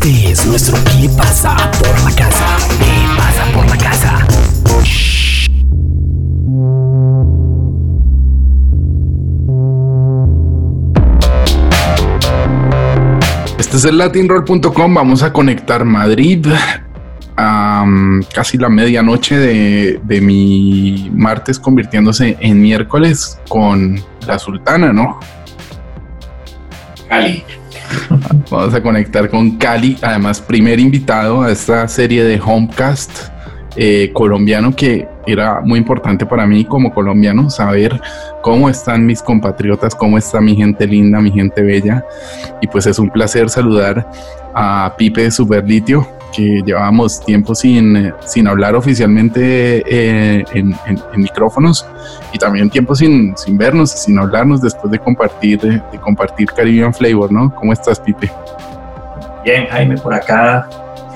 Este 0.00 0.30
es 0.30 0.46
nuestro 0.46 0.76
¿Qué 0.84 1.08
pasa 1.16 1.56
por 1.72 2.00
la 2.04 2.14
casa? 2.14 2.56
¿Qué 2.78 3.16
pasa 3.16 3.44
por 3.52 3.66
la 3.66 3.76
casa? 3.76 4.26
Este 13.58 13.76
es 13.76 13.84
el 13.86 13.98
latinroll.com. 13.98 14.94
Vamos 14.94 15.24
a 15.24 15.32
conectar 15.32 15.84
Madrid 15.84 16.46
a 17.36 17.82
um, 17.84 18.22
casi 18.32 18.56
la 18.56 18.68
medianoche 18.68 19.36
de, 19.36 20.00
de, 20.04 20.20
mi 20.20 21.10
martes, 21.12 21.58
convirtiéndose 21.58 22.36
en 22.38 22.62
miércoles 22.62 23.40
con 23.48 24.00
la 24.28 24.38
sultana, 24.38 24.92
¿no? 24.92 25.18
Cali. 27.08 27.42
Vamos 28.50 28.74
a 28.74 28.82
conectar 28.82 29.28
con 29.28 29.52
Cali, 29.58 29.96
además, 30.02 30.40
primer 30.40 30.80
invitado 30.80 31.42
a 31.42 31.50
esta 31.50 31.86
serie 31.88 32.24
de 32.24 32.40
Homecast 32.40 33.30
eh, 33.76 34.10
colombiano 34.12 34.74
que 34.74 35.06
era 35.26 35.60
muy 35.60 35.78
importante 35.78 36.26
para 36.26 36.46
mí 36.46 36.64
como 36.64 36.92
colombiano 36.92 37.48
saber 37.48 38.00
cómo 38.42 38.68
están 38.68 39.06
mis 39.06 39.22
compatriotas, 39.22 39.94
cómo 39.94 40.18
está 40.18 40.40
mi 40.40 40.56
gente 40.56 40.86
linda, 40.86 41.20
mi 41.20 41.30
gente 41.30 41.62
bella. 41.62 42.04
Y 42.60 42.66
pues 42.66 42.86
es 42.86 42.98
un 42.98 43.10
placer 43.10 43.48
saludar 43.50 44.10
a 44.54 44.94
Pipe 44.96 45.30
Superlitio, 45.30 46.08
que 46.32 46.62
llevábamos 46.64 47.20
tiempo 47.24 47.54
sin, 47.54 47.96
eh, 47.96 48.14
sin 48.24 48.46
hablar 48.46 48.74
oficialmente 48.74 49.82
eh, 49.86 50.44
en, 50.52 50.74
micrófonos 51.16 51.86
y 52.32 52.38
también 52.38 52.70
tiempo 52.70 52.94
sin, 52.94 53.36
sin 53.36 53.56
vernos, 53.56 53.90
sin 53.90 54.18
hablarnos 54.18 54.60
después 54.60 54.90
de 54.90 54.98
compartir, 54.98 55.60
de, 55.60 55.98
compartir 56.00 56.48
Caribbean 56.48 56.92
Flavor, 56.92 57.32
¿no? 57.32 57.54
¿Cómo 57.54 57.72
estás, 57.72 57.98
Pipe? 58.00 58.30
Bien, 59.44 59.66
Jaime, 59.70 59.96
por 59.96 60.14
acá 60.14 60.68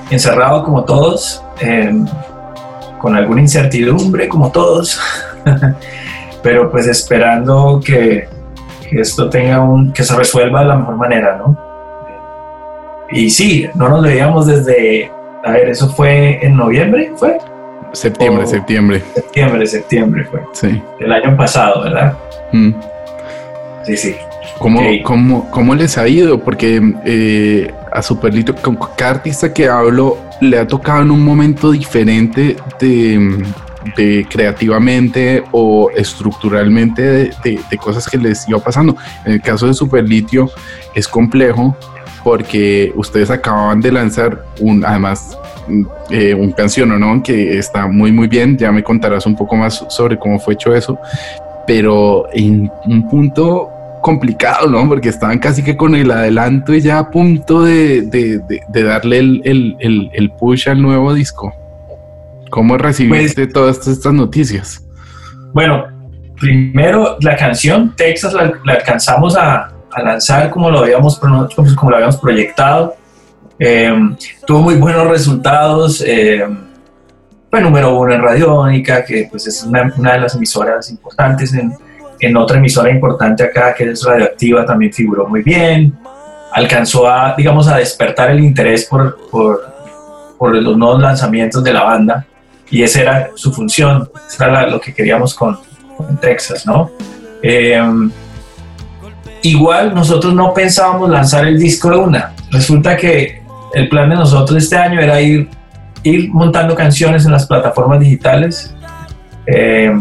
encerrado 0.09 0.63
como 0.63 0.83
todos, 0.83 1.43
em, 1.59 2.05
con 2.99 3.15
alguna 3.15 3.41
incertidumbre 3.41 4.27
como 4.27 4.51
todos, 4.51 4.99
pero 6.43 6.69
pues 6.71 6.87
esperando 6.87 7.79
que, 7.83 8.27
que 8.89 8.99
esto 8.99 9.29
tenga 9.29 9.61
un, 9.61 9.91
que 9.91 10.03
se 10.03 10.15
resuelva 10.15 10.61
de 10.61 10.67
la 10.67 10.75
mejor 10.75 10.97
manera, 10.97 11.37
¿no? 11.37 11.72
Y 13.13 13.29
sí, 13.29 13.67
no 13.75 13.89
nos 13.89 14.01
veíamos 14.01 14.47
desde, 14.47 15.11
a 15.43 15.51
ver, 15.51 15.69
eso 15.69 15.87
fue 15.87 16.43
en 16.43 16.57
noviembre, 16.57 17.11
¿fue? 17.15 17.37
Septiembre, 17.91 18.47
septiembre. 18.47 19.03
Septiembre, 19.13 19.67
septiembre 19.67 20.25
fue. 20.25 20.41
Sí. 20.53 20.81
El 20.99 21.11
año 21.11 21.37
pasado, 21.37 21.83
¿verdad? 21.83 22.17
Mm. 22.51 22.71
Sí, 23.85 23.97
sí. 23.97 24.15
¿Cómo, 24.57 24.81
cómo, 25.03 25.51
cómo 25.51 25.75
les 25.75 25.95
ha 25.99 26.07
ido? 26.07 26.39
Porque 26.39 26.81
eh, 27.05 27.71
a 27.91 28.01
Superlito, 28.01 28.55
con 28.55 28.79
cada 28.97 29.11
artista 29.11 29.53
que 29.53 29.67
hablo, 29.67 30.17
le 30.41 30.57
ha 30.57 30.65
tocado 30.65 31.03
en 31.03 31.11
un 31.11 31.23
momento 31.23 31.71
diferente 31.71 32.55
de, 32.79 33.45
de 33.95 34.25
creativamente 34.27 35.43
o 35.51 35.91
estructuralmente 35.95 37.01
de, 37.01 37.59
de, 37.69 37.77
cosas 37.77 38.07
que 38.07 38.17
les 38.17 38.47
iba 38.49 38.57
pasando. 38.57 38.95
En 39.23 39.33
el 39.33 39.41
caso 39.41 39.67
de 39.67 39.75
Superlitio 39.75 40.49
es 40.95 41.07
complejo 41.07 41.77
porque 42.23 42.91
ustedes 42.95 43.29
acababan 43.29 43.81
de 43.81 43.91
lanzar 43.91 44.45
un, 44.59 44.85
además, 44.85 45.37
eh, 46.09 46.33
un 46.33 46.51
canción, 46.51 46.97
¿no? 46.99 47.21
Que 47.21 47.57
está 47.57 47.87
muy, 47.87 48.11
muy 48.11 48.27
bien. 48.27 48.57
Ya 48.57 48.71
me 48.71 48.83
contarás 48.83 49.25
un 49.25 49.35
poco 49.35 49.55
más 49.55 49.85
sobre 49.89 50.17
cómo 50.17 50.39
fue 50.39 50.53
hecho 50.53 50.73
eso. 50.73 50.97
Pero 51.67 52.27
en 52.33 52.71
un 52.85 53.09
punto 53.09 53.69
complicado, 54.01 54.67
¿no? 54.69 54.87
Porque 54.87 55.09
estaban 55.09 55.39
casi 55.39 55.63
que 55.63 55.75
con 55.75 55.95
el 55.95 56.11
adelanto 56.11 56.73
y 56.73 56.81
ya 56.81 56.99
a 56.99 57.09
punto 57.09 57.63
de, 57.63 58.01
de, 58.01 58.83
darle 58.83 59.19
el, 59.19 59.41
el, 59.45 60.09
el, 60.13 60.31
push 60.31 60.69
al 60.69 60.81
nuevo 60.81 61.13
disco. 61.13 61.53
¿Cómo 62.49 62.77
recibiste 62.77 63.43
pues, 63.43 63.53
todas 63.53 63.87
estas 63.87 64.13
noticias? 64.13 64.85
Bueno, 65.53 65.85
primero 66.39 67.17
la 67.21 67.35
canción 67.35 67.95
Texas 67.95 68.33
la 68.33 68.73
alcanzamos 68.73 69.37
a, 69.37 69.72
a 69.93 70.01
lanzar 70.01 70.49
como 70.49 70.69
lo 70.69 70.79
habíamos, 70.79 71.19
pues, 71.55 71.73
como 71.73 71.91
lo 71.91 71.97
habíamos 71.97 72.17
proyectado. 72.17 72.95
Eh, 73.59 73.93
tuvo 74.45 74.61
muy 74.61 74.75
buenos 74.75 75.07
resultados. 75.07 76.03
Eh, 76.05 76.45
fue 77.49 77.61
número 77.61 77.97
uno 77.97 78.13
en 78.13 78.21
Radiónica, 78.21 79.05
que 79.05 79.27
pues 79.29 79.47
es 79.47 79.63
una, 79.63 79.83
de 79.83 80.19
las 80.19 80.35
emisoras 80.35 80.89
importantes. 80.89 81.53
En, 81.53 81.73
en, 82.19 82.37
otra 82.37 82.57
emisora 82.57 82.89
importante 82.89 83.43
acá, 83.43 83.73
que 83.73 83.91
es 83.91 84.03
Radioactiva, 84.03 84.65
también 84.65 84.91
figuró 84.91 85.27
muy 85.27 85.43
bien. 85.43 85.93
Alcanzó 86.51 87.07
a, 87.07 87.35
digamos, 87.35 87.67
a 87.67 87.77
despertar 87.77 88.31
el 88.31 88.39
interés 88.39 88.85
por, 88.85 89.17
por, 89.29 89.73
por 90.37 90.55
los 90.55 90.77
nuevos 90.77 91.01
lanzamientos 91.01 91.63
de 91.63 91.73
la 91.73 91.83
banda. 91.83 92.25
Y 92.69 92.81
esa 92.81 93.01
era 93.01 93.29
su 93.35 93.53
función, 93.53 94.09
eso 94.27 94.43
era 94.43 94.67
lo 94.67 94.81
que 94.81 94.93
queríamos 94.93 95.35
con, 95.35 95.59
con 95.95 96.17
Texas, 96.17 96.65
¿no? 96.65 96.89
Eh, 97.41 97.79
igual 99.43 99.93
nosotros 99.93 100.33
no 100.33 100.53
pensábamos 100.53 101.09
lanzar 101.09 101.45
el 101.45 101.59
disco 101.59 101.89
de 101.89 101.97
una. 101.97 102.33
Resulta 102.51 102.97
que 102.97 103.41
el 103.73 103.89
plan 103.89 104.09
de 104.09 104.15
nosotros 104.15 104.63
este 104.63 104.77
año 104.77 104.99
era 104.99 105.21
ir, 105.21 105.49
ir 106.01 106.29
montando 106.31 106.75
canciones 106.75 107.25
en 107.25 107.31
las 107.31 107.45
plataformas 107.45 107.99
digitales 107.99 108.73
eh, 109.45 109.91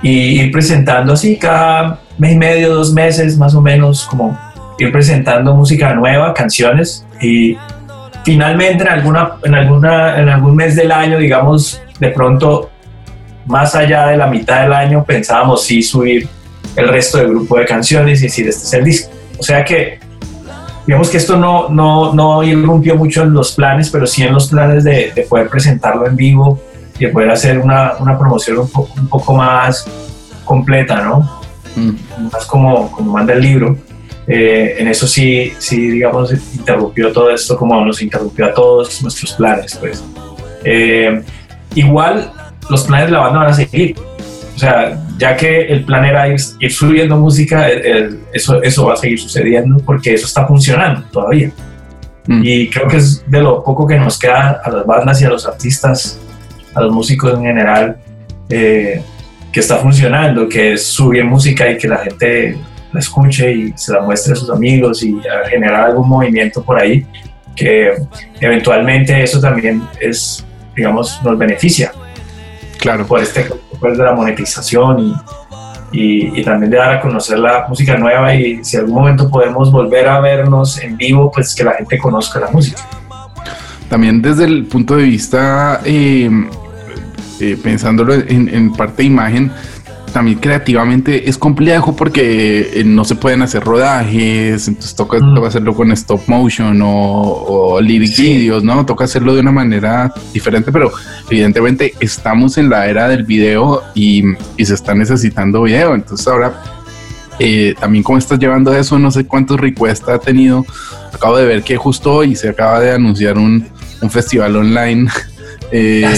y 0.00 0.40
ir 0.40 0.52
presentando 0.52 1.12
así 1.12 1.36
cada 1.36 1.98
mes 2.18 2.32
y 2.32 2.38
medio, 2.38 2.74
dos 2.74 2.92
meses 2.92 3.36
más 3.36 3.54
o 3.54 3.60
menos, 3.60 4.04
como 4.04 4.38
ir 4.78 4.92
presentando 4.92 5.54
música 5.54 5.94
nueva, 5.94 6.32
canciones 6.32 7.06
y 7.20 7.56
finalmente 8.24 8.84
en, 8.84 8.90
alguna, 8.90 9.32
en, 9.42 9.54
alguna, 9.54 10.20
en 10.20 10.28
algún 10.28 10.54
mes 10.54 10.76
del 10.76 10.92
año, 10.92 11.18
digamos, 11.18 11.80
de 11.98 12.08
pronto 12.10 12.70
más 13.46 13.74
allá 13.74 14.06
de 14.06 14.16
la 14.16 14.28
mitad 14.28 14.62
del 14.62 14.72
año 14.72 15.04
pensábamos 15.04 15.64
sí 15.64 15.82
subir 15.82 16.28
el 16.76 16.88
resto 16.88 17.18
del 17.18 17.28
grupo 17.28 17.58
de 17.58 17.66
canciones 17.66 18.20
y 18.20 18.24
decir, 18.24 18.48
este 18.48 18.64
es 18.64 18.72
el 18.74 18.84
disco. 18.84 19.10
O 19.38 19.42
sea 19.42 19.64
que, 19.64 19.98
digamos 20.86 21.10
que 21.10 21.16
esto 21.16 21.36
no, 21.36 21.68
no, 21.68 22.12
no 22.14 22.42
irrumpió 22.42 22.96
mucho 22.96 23.22
en 23.22 23.34
los 23.34 23.52
planes, 23.52 23.90
pero 23.90 24.06
sí 24.06 24.22
en 24.22 24.32
los 24.32 24.48
planes 24.48 24.84
de, 24.84 25.12
de 25.14 25.22
poder 25.22 25.48
presentarlo 25.48 26.06
en 26.06 26.16
vivo 26.16 26.60
y 26.98 27.06
de 27.06 27.10
poder 27.10 27.30
hacer 27.30 27.58
una, 27.58 27.94
una 27.98 28.18
promoción 28.18 28.58
un 28.58 28.68
poco, 28.68 28.92
un 28.96 29.08
poco 29.08 29.34
más 29.34 29.84
completa, 30.44 31.02
¿no? 31.02 31.42
Mm. 31.76 32.30
Más 32.32 32.44
como, 32.46 32.90
como 32.92 33.12
manda 33.12 33.32
el 33.32 33.40
libro. 33.40 33.76
Eh, 34.26 34.76
en 34.78 34.88
eso 34.88 35.06
sí, 35.06 35.52
sí, 35.58 35.90
digamos, 35.90 36.32
interrumpió 36.54 37.12
todo 37.12 37.30
esto 37.30 37.56
como 37.56 37.84
nos 37.84 38.00
interrumpió 38.02 38.46
a 38.46 38.54
todos 38.54 39.02
nuestros 39.02 39.32
planes, 39.32 39.76
pues. 39.76 40.02
Eh, 40.64 41.22
igual 41.74 42.32
los 42.70 42.84
planes 42.84 43.06
de 43.06 43.12
la 43.12 43.18
banda 43.20 43.40
van 43.40 43.50
a 43.50 43.54
seguir, 43.54 43.96
o 44.54 44.58
sea, 44.58 44.96
ya 45.22 45.36
que 45.36 45.66
el 45.66 45.84
plan 45.84 46.04
era 46.04 46.26
ir, 46.26 46.40
subiendo 46.72 47.16
música, 47.16 47.68
eso, 48.32 48.60
eso 48.60 48.86
va 48.86 48.94
a 48.94 48.96
seguir 48.96 49.20
sucediendo 49.20 49.76
porque 49.86 50.14
eso 50.14 50.26
está 50.26 50.48
funcionando 50.48 51.04
todavía. 51.12 51.52
Mm. 52.26 52.42
Y 52.42 52.68
creo 52.68 52.88
que 52.88 52.96
es 52.96 53.22
de 53.30 53.40
lo 53.40 53.62
poco 53.62 53.86
que 53.86 53.96
nos 54.00 54.18
queda 54.18 54.60
a 54.64 54.68
las 54.68 54.84
bandas 54.84 55.22
y 55.22 55.24
a 55.24 55.28
los 55.28 55.46
artistas, 55.46 56.18
a 56.74 56.80
los 56.80 56.92
músicos 56.92 57.34
en 57.34 57.44
general, 57.44 57.98
eh, 58.48 59.00
que 59.52 59.60
está 59.60 59.76
funcionando, 59.76 60.48
que 60.48 60.72
es 60.72 60.86
subir 60.86 61.24
música 61.24 61.70
y 61.70 61.78
que 61.78 61.86
la 61.86 61.98
gente 61.98 62.58
la 62.92 62.98
escuche 62.98 63.52
y 63.52 63.72
se 63.76 63.92
la 63.92 64.00
muestre 64.00 64.32
a 64.32 64.36
sus 64.36 64.50
amigos 64.50 65.04
y 65.04 65.20
generar 65.48 65.84
algún 65.84 66.08
movimiento 66.08 66.64
por 66.64 66.80
ahí, 66.80 67.06
que 67.54 67.92
eventualmente 68.40 69.22
eso 69.22 69.40
también 69.40 69.84
es, 70.00 70.44
digamos, 70.74 71.20
nos 71.22 71.38
beneficia. 71.38 71.92
Claro. 72.80 73.06
Por 73.06 73.22
este 73.22 73.46
de 73.90 74.04
la 74.04 74.12
monetización 74.12 75.14
y, 75.92 76.38
y, 76.38 76.42
también 76.42 76.70
de 76.70 76.78
dar 76.78 76.92
a 76.92 77.00
conocer 77.00 77.38
la 77.38 77.66
música 77.68 77.96
nueva 77.96 78.34
y 78.34 78.64
si 78.64 78.76
algún 78.76 78.94
momento 78.94 79.28
podemos 79.28 79.70
volver 79.70 80.08
a 80.08 80.20
vernos 80.20 80.80
en 80.80 80.96
vivo, 80.96 81.30
pues 81.30 81.54
que 81.54 81.64
la 81.64 81.72
gente 81.72 81.98
conozca 81.98 82.40
la 82.40 82.48
música. 82.48 82.80
También 83.88 84.22
desde 84.22 84.44
el 84.44 84.64
punto 84.64 84.96
de 84.96 85.02
vista, 85.02 85.80
eh, 85.84 86.30
eh, 87.40 87.58
pensándolo 87.62 88.14
en, 88.14 88.48
en, 88.48 88.72
parte 88.72 89.02
de 89.02 89.04
imagen, 89.04 89.52
también 90.12 90.38
creativamente 90.38 91.28
es 91.28 91.38
complejo 91.38 91.96
porque 91.96 92.70
eh, 92.74 92.84
no 92.84 93.04
se 93.04 93.14
pueden 93.14 93.42
hacer 93.42 93.64
rodajes, 93.64 94.68
entonces 94.68 94.94
toca, 94.94 95.18
mm. 95.18 95.44
hacerlo 95.44 95.74
con 95.74 95.90
stop 95.92 96.20
motion 96.26 96.80
o, 96.82 97.80
lyric 97.80 98.16
videos, 98.16 98.62
¿no? 98.62 98.84
Toca 98.86 99.04
hacerlo 99.04 99.34
de 99.34 99.40
una 99.40 99.52
manera 99.52 100.12
diferente, 100.32 100.70
pero 100.70 100.92
evidentemente 101.30 101.94
estamos 102.00 102.58
en 102.58 102.70
la 102.70 102.86
era 102.86 103.08
del 103.08 103.24
video 103.24 103.82
y, 103.94 104.22
se 104.62 104.74
está 104.74 104.94
necesitando 104.94 105.62
video, 105.62 105.94
entonces 105.94 106.28
ahora 106.28 106.62
eh, 107.40 107.74
también 107.80 108.04
cómo 108.04 108.18
estás 108.18 108.38
llevando 108.38 108.72
eso, 108.72 108.98
no 108.98 109.10
sé 109.10 109.26
cuántos 109.26 109.58
requests 109.58 110.08
ha 110.08 110.18
tenido, 110.18 110.64
acabo 111.12 111.36
de 111.36 111.46
ver 111.46 111.62
que 111.64 111.76
justo 111.76 112.12
hoy 112.14 112.36
se 112.36 112.50
acaba 112.50 112.78
de 112.78 112.92
anunciar 112.92 113.38
un, 113.38 113.66
un 114.00 114.10
festival 114.10 114.54
online 114.56 115.08
eh, 115.74 116.04
ah, 116.06 116.14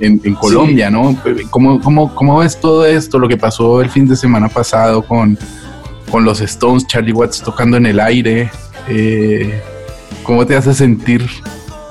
en, 0.00 0.34
Colombia, 0.40 0.90
¿no? 0.90 1.14
¿Cómo, 1.50 1.80
cómo, 1.80 2.14
cómo 2.14 2.38
ves 2.38 2.58
todo 2.58 2.86
esto, 2.86 3.18
lo 3.18 3.28
que 3.28 3.36
pasó 3.36 3.82
el 3.82 3.90
fin 3.90 4.08
de 4.08 4.16
semana 4.16 4.48
pasado 4.48 5.02
con, 5.02 5.38
con 6.10 6.24
los 6.24 6.40
Stones, 6.40 6.86
Charlie 6.86 7.12
Watts 7.12 7.42
tocando 7.42 7.76
en 7.76 7.84
el 7.84 8.00
aire? 8.00 8.50
Eh, 8.88 9.60
cómo 10.22 10.46
te 10.46 10.56
hace 10.56 10.72
sentir 10.72 11.28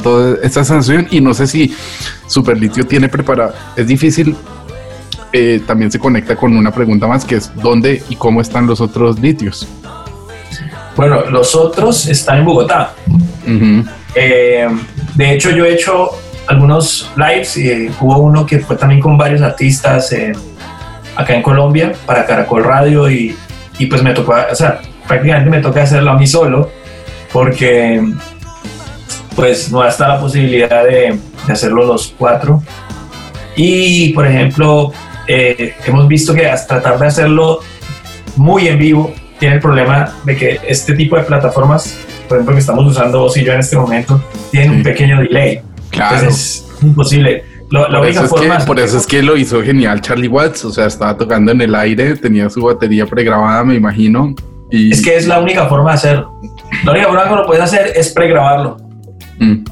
toda 0.01 0.37
esta 0.41 0.63
sensación? 0.63 1.07
Y 1.11 1.21
no 1.21 1.35
sé 1.35 1.45
si 1.45 1.75
Superlitio 2.25 2.85
tiene 2.87 3.07
preparado, 3.07 3.53
es 3.75 3.85
difícil, 3.85 4.35
eh, 5.31 5.61
también 5.67 5.91
se 5.91 5.99
conecta 5.99 6.35
con 6.35 6.57
una 6.57 6.71
pregunta 6.71 7.05
más 7.05 7.23
que 7.23 7.35
es 7.35 7.51
¿dónde 7.61 8.01
y 8.09 8.15
cómo 8.15 8.41
están 8.41 8.65
los 8.65 8.81
otros 8.81 9.19
litios? 9.19 9.67
Bueno, 10.95 11.29
los 11.29 11.55
otros 11.55 12.07
están 12.07 12.39
en 12.39 12.45
Bogotá. 12.45 12.93
Eh, 14.15 14.67
de 15.13 15.33
hecho, 15.33 15.51
yo 15.51 15.65
he 15.65 15.73
hecho 15.75 16.09
algunos 16.49 17.11
lives 17.15 17.55
y 17.57 17.89
hubo 18.01 18.17
uno 18.17 18.45
que 18.45 18.59
fue 18.59 18.75
también 18.75 18.99
con 18.99 19.17
varios 19.17 19.41
artistas 19.41 20.13
acá 21.15 21.35
en 21.35 21.41
Colombia 21.41 21.93
para 22.05 22.25
Caracol 22.25 22.63
Radio 22.63 23.09
y, 23.09 23.35
y, 23.77 23.85
pues 23.85 24.01
me 24.01 24.13
tocó, 24.13 24.35
o 24.51 24.55
sea, 24.55 24.81
prácticamente 25.07 25.49
me 25.49 25.61
toca 25.61 25.83
hacerlo 25.83 26.11
a 26.11 26.17
mí 26.17 26.25
solo 26.25 26.69
porque 27.31 28.03
pues 29.35 29.71
no 29.71 29.87
está 29.87 30.07
la 30.07 30.19
posibilidad 30.19 30.83
de, 30.83 31.19
de 31.45 31.53
hacerlo 31.53 31.85
los 31.85 32.13
cuatro. 32.17 32.63
Y 33.55 34.13
por 34.13 34.25
ejemplo, 34.25 34.91
eh, 35.27 35.75
hemos 35.85 36.07
visto 36.07 36.33
que 36.33 36.49
hasta 36.49 36.81
tratar 36.81 36.99
de 36.99 37.07
hacerlo 37.07 37.59
muy 38.35 38.67
en 38.67 38.79
vivo 38.79 39.13
tiene 39.37 39.55
el 39.55 39.61
problema 39.61 40.13
de 40.25 40.35
que 40.35 40.59
este 40.67 40.93
tipo 40.95 41.15
de 41.15 41.23
plataformas, 41.23 41.97
por 42.27 42.37
ejemplo, 42.37 42.55
que 42.55 42.61
estamos 42.61 42.85
usando 42.85 43.19
vos 43.19 43.37
y 43.37 43.43
yo 43.43 43.53
en 43.53 43.59
este 43.59 43.77
momento, 43.77 44.21
tienen 44.51 44.71
un 44.71 44.83
pequeño 44.83 45.19
delay. 45.19 45.61
Claro. 45.89 46.29
es 46.29 46.67
imposible. 46.81 47.43
la 47.71 47.99
única 47.99 48.23
forma 48.23 48.59
por 48.59 48.79
eso 48.79 48.97
es 48.97 49.07
que 49.07 49.21
lo 49.23 49.37
hizo 49.37 49.61
genial 49.61 50.01
Charlie 50.01 50.27
Watts, 50.27 50.65
o 50.65 50.71
sea, 50.71 50.85
estaba 50.85 51.17
tocando 51.17 51.51
en 51.51 51.61
el 51.61 51.75
aire, 51.75 52.15
tenía 52.15 52.49
su 52.49 52.63
batería 52.63 53.05
pregrabada, 53.05 53.63
me 53.63 53.75
imagino. 53.75 54.33
Y... 54.71 54.91
Es 54.91 55.03
que 55.03 55.15
es 55.17 55.27
la 55.27 55.39
única 55.39 55.67
forma 55.67 55.91
de 55.91 55.95
hacer. 55.95 56.23
La 56.85 56.91
única 56.91 57.07
forma 57.07 57.23
que 57.27 57.35
lo 57.35 57.45
puedes 57.45 57.63
hacer 57.63 57.91
es 57.95 58.11
pregrabarlo. 58.13 58.77
Mm. 59.39 59.63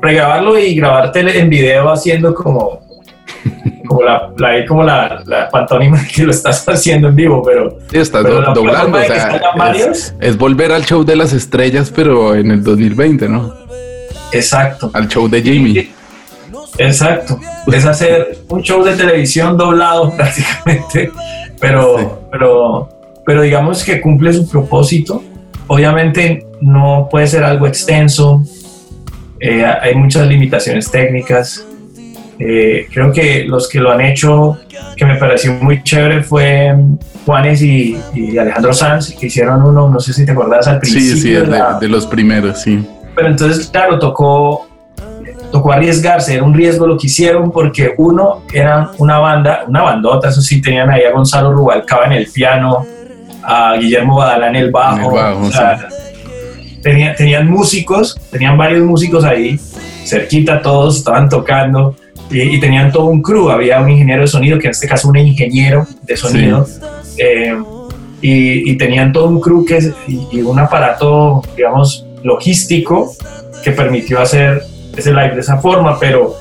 Pregrabarlo 0.00 0.58
y 0.58 0.74
grabarte 0.74 1.38
en 1.38 1.48
video 1.48 1.90
haciendo 1.92 2.34
como 2.34 2.80
como 3.90 4.02
la, 4.02 4.30
la, 4.38 4.66
como 4.66 4.84
la, 4.84 5.22
la, 5.26 5.48
pantomima 5.48 6.00
que 6.14 6.22
lo 6.22 6.30
estás 6.30 6.66
haciendo 6.68 7.08
en 7.08 7.16
vivo, 7.16 7.42
pero... 7.44 7.78
Sí, 7.90 7.98
estás 7.98 8.22
doblando, 8.22 8.98
o 8.98 9.02
sea, 9.02 9.40
es, 10.20 10.38
volver 10.38 10.70
al 10.70 10.84
show 10.84 11.04
de 11.04 11.16
las 11.16 11.32
estrellas, 11.32 11.92
pero 11.94 12.36
en 12.36 12.52
el 12.52 12.62
2020, 12.62 13.28
¿no? 13.28 13.52
Exacto. 14.32 14.90
Al 14.92 15.08
show 15.08 15.28
de 15.28 15.40
Jamie. 15.42 15.90
Exacto. 16.78 17.38
Es 17.72 17.84
hacer 17.84 18.38
un 18.48 18.62
show 18.62 18.82
de 18.82 18.94
televisión 18.94 19.56
doblado 19.56 20.10
prácticamente, 20.16 21.10
pero, 21.60 22.28
pero, 22.30 22.88
pero 23.24 23.42
digamos 23.42 23.84
que 23.84 24.00
cumple 24.00 24.32
su 24.32 24.48
propósito. 24.48 25.22
Obviamente 25.66 26.46
no 26.60 27.08
puede 27.10 27.26
ser 27.26 27.44
algo 27.44 27.66
extenso, 27.66 28.42
eh, 29.38 29.64
hay 29.64 29.94
muchas 29.94 30.26
limitaciones 30.26 30.90
técnicas, 30.90 31.64
eh, 32.38 32.86
creo 32.92 33.12
que 33.12 33.44
los 33.44 33.68
que 33.68 33.78
lo 33.78 33.90
han 33.90 34.00
hecho, 34.00 34.58
que 34.96 35.04
me 35.04 35.16
pareció 35.16 35.52
muy 35.54 35.82
chévere, 35.82 36.22
fue 36.22 36.74
Juanes 37.24 37.62
y, 37.62 37.96
Alejandro 38.38 38.72
Sanz, 38.72 39.14
que 39.18 39.26
hicieron 39.26 39.62
uno, 39.62 39.88
no 39.88 40.00
sé 40.00 40.12
si 40.12 40.24
te 40.24 40.32
acordás 40.32 40.66
al 40.66 40.78
principio. 40.78 41.16
Sí, 41.16 41.20
sí, 41.20 41.30
de, 41.32 41.88
los 41.88 42.06
primeros, 42.06 42.62
sí. 42.62 42.84
Pero 43.20 43.32
entonces, 43.32 43.68
claro, 43.68 43.98
tocó, 43.98 44.66
tocó 45.52 45.72
arriesgarse, 45.72 46.36
era 46.36 46.42
un 46.42 46.54
riesgo 46.54 46.86
lo 46.86 46.96
que 46.96 47.06
hicieron, 47.06 47.52
porque 47.52 47.92
uno 47.98 48.44
era 48.50 48.92
una 48.96 49.18
banda, 49.18 49.64
una 49.68 49.82
bandota, 49.82 50.30
eso 50.30 50.40
sí, 50.40 50.62
tenían 50.62 50.88
ahí 50.88 51.02
a 51.02 51.12
Gonzalo 51.12 51.52
Rubalcaba 51.52 52.06
en 52.06 52.12
el 52.12 52.28
piano, 52.32 52.86
a 53.42 53.74
Guillermo 53.78 54.16
Badalá 54.16 54.48
en 54.48 54.56
el 54.56 54.70
bajo. 54.70 55.12
tenían, 56.82 57.14
tenían 57.14 57.50
músicos, 57.50 58.18
tenían 58.30 58.56
varios 58.56 58.86
músicos 58.86 59.22
ahí, 59.22 59.60
cerquita 60.06 60.62
todos, 60.62 60.96
estaban 60.96 61.28
tocando 61.28 61.94
y, 62.30 62.58
tenían 62.58 62.90
todo 62.90 63.04
un 63.04 63.20
crew, 63.20 63.50
había 63.50 63.80
un 63.80 63.90
ingeniero 63.90 64.22
de 64.22 64.28
sonido, 64.28 64.58
que 64.58 64.68
en 64.68 64.70
este 64.70 64.88
caso 64.88 65.10
un 65.10 65.18
ingeniero 65.18 65.86
de 66.04 66.16
sonido, 66.16 66.66
eh, 67.18 67.54
y, 68.22 68.78
tenían 68.78 69.12
todo 69.12 69.28
un 69.28 69.42
crew 69.42 69.62
que, 69.66 69.92
y, 70.08 70.40
un 70.40 70.58
aparato, 70.58 71.42
digamos, 71.54 72.06
logístico 72.22 73.12
que 73.62 73.72
permitió 73.72 74.20
hacer 74.20 74.62
ese 74.96 75.10
live 75.10 75.34
de 75.34 75.40
esa 75.40 75.58
forma, 75.58 75.98
pero 75.98 76.36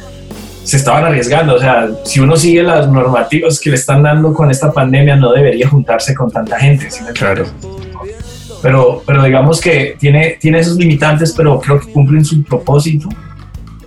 se 0.64 0.78
estaban 0.78 1.06
arriesgando, 1.06 1.56
o 1.56 1.60
sea, 1.60 1.90
si 2.04 2.20
uno 2.20 2.36
sigue 2.36 2.62
las 2.62 2.88
normativas 2.88 3.60
que 3.60 3.72
le 3.72 3.76
están 3.76 4.04
dando 4.04 4.34
con 4.34 4.52
esta 4.52 4.72
pandemia, 4.72 5.16
no 5.16 5.32
debería 5.32 5.68
juntarse 5.68 6.14
con 6.14 6.32
tanta 6.32 6.60
gente. 6.60 6.88
claro. 7.14 7.46
Pero, 8.62 9.02
pero 9.06 9.24
digamos 9.24 9.62
que 9.62 9.96
tiene, 9.98 10.38
tiene 10.40 10.60
esos 10.60 10.76
limitantes, 10.76 11.34
pero 11.36 11.60
creo 11.62 11.80
que 11.80 11.92
cumplen 11.94 12.26
su 12.26 12.44
propósito 12.44 13.08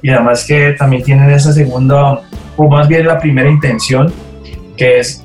y 0.03 0.11
además 0.11 0.45
que 0.45 0.73
también 0.73 1.03
tienen 1.03 1.31
esa 1.31 1.53
segunda, 1.53 2.23
o 2.57 2.69
más 2.69 2.89
bien 2.89 3.07
la 3.07 3.19
primera 3.19 3.49
intención, 3.49 4.13
que 4.77 4.99
es 4.99 5.25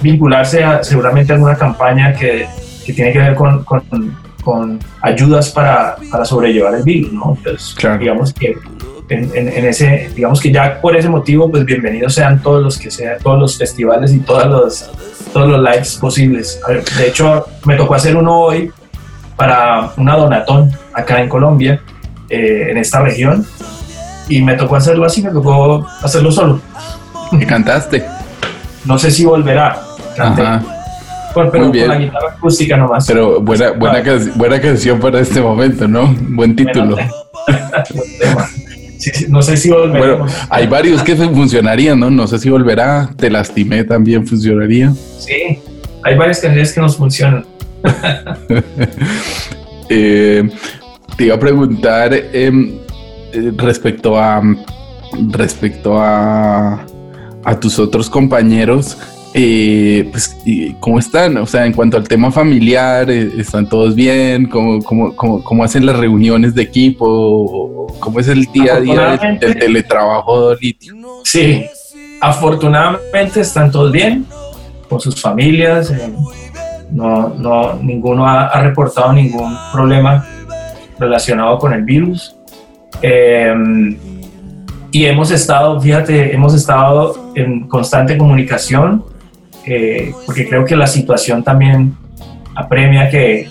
vincularse 0.00 0.62
a, 0.62 0.84
seguramente 0.84 1.32
a 1.32 1.36
alguna 1.36 1.56
campaña 1.56 2.12
que, 2.12 2.46
que 2.86 2.92
tiene 2.92 3.12
que 3.12 3.18
ver 3.18 3.34
con, 3.34 3.64
con, 3.64 4.16
con 4.44 4.78
ayudas 5.00 5.50
para, 5.50 5.96
para, 6.10 6.24
sobrellevar 6.24 6.74
el 6.74 6.82
virus, 6.82 7.12
¿no? 7.12 7.34
Entonces, 7.36 7.76
digamos 7.98 8.32
que 8.32 8.56
en, 9.08 9.30
en, 9.34 9.66
ese, 9.66 10.10
digamos 10.14 10.40
que 10.40 10.52
ya 10.52 10.80
por 10.80 10.96
ese 10.96 11.08
motivo, 11.08 11.50
pues 11.50 11.64
bienvenidos 11.64 12.14
sean 12.14 12.40
todos 12.40 12.62
los 12.62 12.78
que 12.78 12.90
sean, 12.90 13.18
todos 13.22 13.38
los 13.38 13.58
festivales 13.58 14.12
y 14.12 14.20
todos 14.20 14.46
los, 14.46 14.90
todos 15.32 15.48
los 15.48 15.60
lives 15.60 15.96
posibles. 15.96 16.60
De 16.96 17.08
hecho, 17.08 17.46
me 17.64 17.76
tocó 17.76 17.94
hacer 17.94 18.16
uno 18.16 18.40
hoy 18.40 18.70
para 19.36 19.90
una 19.96 20.16
donatón 20.16 20.70
acá 20.92 21.20
en 21.20 21.28
Colombia, 21.28 21.80
eh, 22.28 22.68
en 22.70 22.78
esta 22.78 23.00
región, 23.00 23.46
y 24.28 24.42
me 24.42 24.54
tocó 24.54 24.76
hacerlo 24.76 25.04
así, 25.04 25.22
me 25.22 25.30
tocó 25.30 25.86
hacerlo 26.02 26.30
solo. 26.30 26.60
¿Y 27.32 27.44
cantaste? 27.44 28.04
no 28.84 28.98
sé 28.98 29.10
si 29.10 29.24
volverá. 29.24 29.80
Canté. 30.16 30.73
Pero 31.34 31.50
con 31.50 31.88
la 31.88 31.98
guitarra 31.98 32.34
acústica 32.36 32.76
nomás. 32.76 33.06
Pero 33.06 33.40
buena, 33.40 33.72
buena, 33.72 34.02
buena 34.36 34.60
canción 34.60 35.00
para 35.00 35.20
este 35.20 35.40
momento, 35.40 35.88
¿no? 35.88 36.14
Buen 36.30 36.54
título. 36.54 36.96
no 39.28 39.42
sé 39.42 39.56
si 39.56 39.70
volverá. 39.70 40.16
Bueno, 40.16 40.26
hay 40.48 40.66
varios 40.66 41.02
que 41.02 41.16
funcionarían, 41.16 41.98
¿no? 41.98 42.10
No 42.10 42.26
sé 42.26 42.38
si 42.38 42.50
volverá. 42.50 43.10
Te 43.16 43.30
lastimé 43.30 43.84
también 43.84 44.26
funcionaría. 44.26 44.92
Sí, 45.18 45.58
hay 46.02 46.16
varias 46.16 46.40
canciones 46.40 46.72
que 46.72 46.80
nos 46.80 46.96
funcionan. 46.96 47.44
eh, 49.88 50.48
te 51.16 51.24
iba 51.24 51.34
a 51.34 51.38
preguntar, 51.38 52.12
eh, 52.14 52.80
respecto 53.56 54.18
a 54.18 54.42
respecto 55.30 55.98
a, 55.98 56.84
a 57.44 57.60
tus 57.60 57.78
otros 57.78 58.10
compañeros, 58.10 58.96
eh, 59.34 60.08
pues, 60.10 60.36
¿cómo 60.80 60.98
están? 60.98 61.36
O 61.38 61.46
sea, 61.46 61.66
en 61.66 61.72
cuanto 61.72 61.96
al 61.96 62.06
tema 62.06 62.30
familiar, 62.30 63.10
eh, 63.10 63.32
¿están 63.36 63.68
todos 63.68 63.94
bien? 63.94 64.48
¿Cómo, 64.48 64.82
cómo, 64.82 65.14
cómo, 65.42 65.64
hacen 65.64 65.84
las 65.84 65.98
reuniones 65.98 66.54
de 66.54 66.62
equipo? 66.62 67.86
¿Cómo 67.98 68.20
es 68.20 68.28
el 68.28 68.44
día 68.46 68.76
a 68.76 68.80
día 68.80 69.36
del, 69.40 69.58
teletrabajo 69.58 70.54
litio? 70.54 70.94
Sí, 71.24 71.64
afortunadamente 72.20 73.40
están 73.40 73.70
todos 73.70 73.90
bien 73.90 74.24
con 74.88 75.00
sus 75.00 75.20
familias. 75.20 75.90
Eh, 75.90 76.14
no, 76.92 77.30
no, 77.30 77.74
ninguno 77.82 78.26
ha 78.26 78.60
reportado 78.60 79.12
ningún 79.12 79.56
problema 79.72 80.24
relacionado 80.98 81.58
con 81.58 81.72
el 81.72 81.82
virus. 81.82 82.36
Em, 83.02 83.96
y 84.90 85.04
hemos 85.06 85.30
estado, 85.30 85.80
fíjate, 85.80 86.32
hemos 86.34 86.54
estado 86.54 87.32
en 87.34 87.66
constante 87.68 88.16
comunicación, 88.16 89.04
eh, 89.66 90.12
porque 90.26 90.48
creo 90.48 90.64
que 90.64 90.76
la 90.76 90.86
situación 90.86 91.42
también 91.42 91.96
apremia 92.54 93.08
que, 93.10 93.48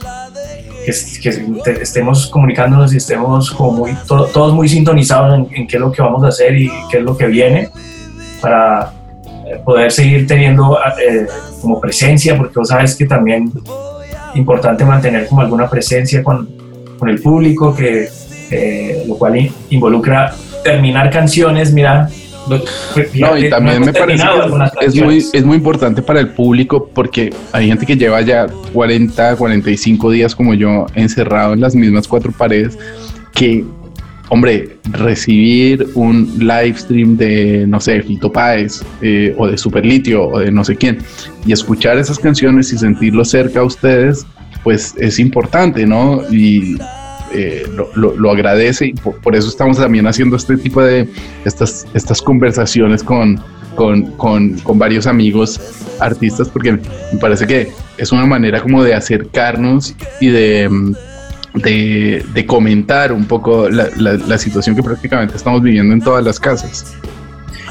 que, 0.86 1.82
estemos 1.82 2.28
comunicándonos 2.28 2.94
y 2.94 2.98
estemos 2.98 3.52
como 3.52 3.72
muy, 3.72 3.92
todos 4.08 4.54
muy 4.54 4.70
sintonizados 4.70 5.48
en, 5.52 5.68
qué 5.68 5.78
es 5.78 5.82
lo 5.82 5.92
que 5.92 6.02
vamos 6.02 6.24
a 6.24 6.28
hacer 6.28 6.56
y 6.56 6.70
qué 6.90 6.98
es 6.98 7.04
lo 7.04 7.18
que 7.18 7.28
viene 7.28 7.70
para 8.42 8.94
eh, 9.48 9.60
poder 9.64 9.92
seguir 9.92 10.28
teniendo 10.28 10.78
eh, 11.00 11.28
como 11.62 11.80
presencia, 11.80 12.38
porque 12.38 12.60
vos 12.60 12.68
sabes 12.68 12.96
que 12.96 13.06
también 13.06 13.52
es 13.56 14.36
importante 14.36 14.86
mantener 14.86 15.28
como 15.28 15.42
alguna 15.42 15.70
presencia 15.70 16.24
con, 16.24 16.50
con 17.00 17.10
el 17.10 17.22
público, 17.22 17.76
que 17.76 18.10
eh, 18.52 19.04
lo 19.08 19.18
cual 19.18 19.52
involucra 19.70 20.34
terminar 20.64 21.10
canciones, 21.10 21.74
mira. 21.74 22.10
No, 22.48 23.38
y 23.38 23.50
también 23.50 23.82
me 23.82 23.94
parece 23.94 24.24
que 24.80 24.86
es 24.86 24.96
muy, 24.96 25.18
es 25.18 25.46
muy 25.46 25.58
importante 25.58 26.02
para 26.02 26.20
el 26.20 26.30
público 26.30 26.90
porque 26.94 27.34
hay 27.52 27.68
gente 27.68 27.86
que 27.86 27.96
lleva 27.96 28.22
ya 28.22 28.48
40, 28.74 29.36
45 29.36 30.12
días 30.12 30.36
como 30.36 30.54
yo 30.54 30.86
encerrado 30.96 31.54
en 31.54 31.62
las 31.62 31.76
mismas 31.76 32.08
cuatro 32.08 32.32
paredes 32.32 32.78
que 33.34 33.64
hombre, 34.30 34.78
recibir 34.92 35.88
un 35.94 36.40
live 36.40 36.76
stream 36.76 37.18
de, 37.18 37.66
no 37.68 37.80
sé, 37.80 38.02
Fito 38.02 38.32
Páez 38.32 38.84
eh, 39.02 39.36
o 39.38 39.48
de 39.48 39.58
Superlitio 39.58 40.28
o 40.28 40.40
de 40.40 40.52
no 40.52 40.64
sé 40.64 40.76
quién 40.76 40.98
y 41.46 41.52
escuchar 41.52 41.98
esas 42.00 42.18
canciones 42.18 42.74
y 42.74 42.78
sentirlo 42.80 43.26
cerca 43.26 43.60
a 43.60 43.64
ustedes, 43.64 44.26
pues 44.64 44.96
es 44.98 45.20
importante, 45.20 45.86
¿no? 45.86 46.22
Y 46.32 46.78
eh, 47.34 47.66
lo, 47.96 48.16
lo, 48.16 48.32
agradece 48.32 48.88
y 48.88 48.94
por, 48.94 49.36
eso 49.36 49.48
estamos 49.48 49.78
también 49.78 50.06
haciendo 50.06 50.36
este 50.36 50.56
tipo 50.56 50.82
de 50.82 51.08
estas, 51.46 51.88
estas 51.94 52.22
conversaciones 52.22 53.04
con, 53.04 53.40
con, 53.76 54.04
con, 54.12 54.60
con 54.60 54.78
varios 54.78 55.08
amigos 55.08 55.60
artistas 56.00 56.50
porque 56.50 56.74
me 56.74 57.20
parece 57.20 57.48
que 57.48 57.72
es 57.98 58.12
una 58.12 58.26
manera 58.26 58.62
como 58.62 58.84
de 58.84 58.94
acercarnos 58.94 59.96
y 60.22 60.28
de, 60.28 60.70
de, 61.56 62.24
de 62.34 62.46
comentar 62.46 63.12
un 63.12 63.26
poco 63.26 63.68
la, 63.68 63.88
la, 63.98 64.14
la, 64.14 64.38
situación 64.38 64.76
que 64.76 64.84
prácticamente 64.84 65.36
estamos 65.36 65.62
viviendo 65.62 65.94
en 65.94 66.02
todas 66.02 66.24
las 66.24 66.40
casas. 66.40 66.96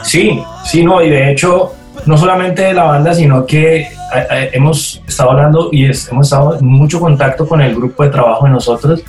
Sí, 0.02 0.42
sí, 0.64 0.85
no, 0.85 1.02
y 1.02 1.11
de 1.11 1.31
hecho, 1.31 1.73
no 2.07 2.16
solamente 2.16 2.62
de 2.62 2.75
la 2.75 2.85
banda, 2.85 3.14
sino 3.14 3.47
que 3.47 3.87
hemos 4.52 5.00
estado 5.07 5.31
hablando 5.31 5.69
y 5.71 5.85
hemos 5.85 6.26
estado 6.26 6.59
en 6.59 6.66
mucho 6.66 7.00
contacto 7.00 7.47
con 7.47 7.61
el 7.61 7.75
grupo 7.75 8.02
de 8.02 8.11
trabajo 8.11 8.45
de 8.45 8.50
nosotros 8.50 9.04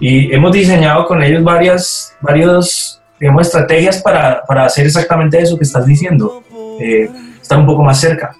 y 0.00 0.32
hemos 0.32 0.52
diseñado 0.52 1.06
con 1.06 1.22
ellos 1.22 1.42
varias, 1.42 2.14
varios, 2.20 3.00
digamos, 3.18 3.46
estrategias 3.46 4.00
para, 4.02 4.42
para 4.46 4.64
hacer 4.64 4.86
exactamente 4.86 5.40
eso 5.40 5.58
que 5.58 5.64
estás 5.64 5.86
diciendo, 5.86 6.42
eh, 6.80 7.08
estar 7.40 7.58
un 7.58 7.66
poco 7.66 7.82
más 7.82 8.00
cerca, 8.00 8.36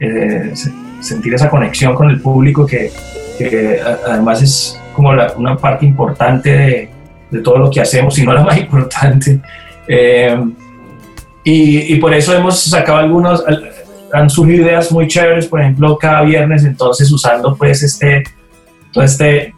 eh, 0.00 0.52
sentir 1.00 1.34
esa 1.34 1.48
conexión 1.48 1.94
con 1.94 2.10
el 2.10 2.20
público 2.20 2.66
que, 2.66 2.90
que 3.38 3.80
además 4.06 4.42
es 4.42 4.80
como 4.94 5.10
una 5.36 5.56
parte 5.56 5.86
importante 5.86 6.50
de, 6.50 6.90
de, 7.30 7.40
todo 7.40 7.58
lo 7.58 7.70
que 7.70 7.80
hacemos, 7.80 8.18
y 8.18 8.24
no 8.24 8.32
la 8.32 8.42
más 8.42 8.58
importante. 8.58 9.40
Eh, 9.86 10.36
y, 11.44 11.94
y, 11.94 11.96
por 11.96 12.12
eso 12.12 12.34
hemos 12.34 12.60
sacado 12.64 12.98
algunos, 12.98 13.44
han 14.12 14.28
surgido 14.28 14.66
ideas 14.66 14.90
muy 14.92 15.06
chéveres, 15.06 15.46
por 15.46 15.60
ejemplo, 15.60 15.96
cada 15.96 16.22
viernes, 16.22 16.64
entonces 16.64 17.10
usando 17.10 17.56
pues 17.56 17.82
este, 17.82 18.24
todo 18.92 19.04
este, 19.04 19.54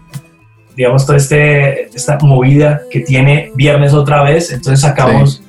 digamos, 0.77 1.07
toda 1.07 1.19
este, 1.19 1.87
esta 1.95 2.19
movida 2.21 2.83
que 2.91 3.01
tiene 3.01 3.53
viernes 3.55 3.93
otra 3.93 4.23
vez, 4.23 4.51
entonces 4.53 4.81
sacamos 4.81 5.43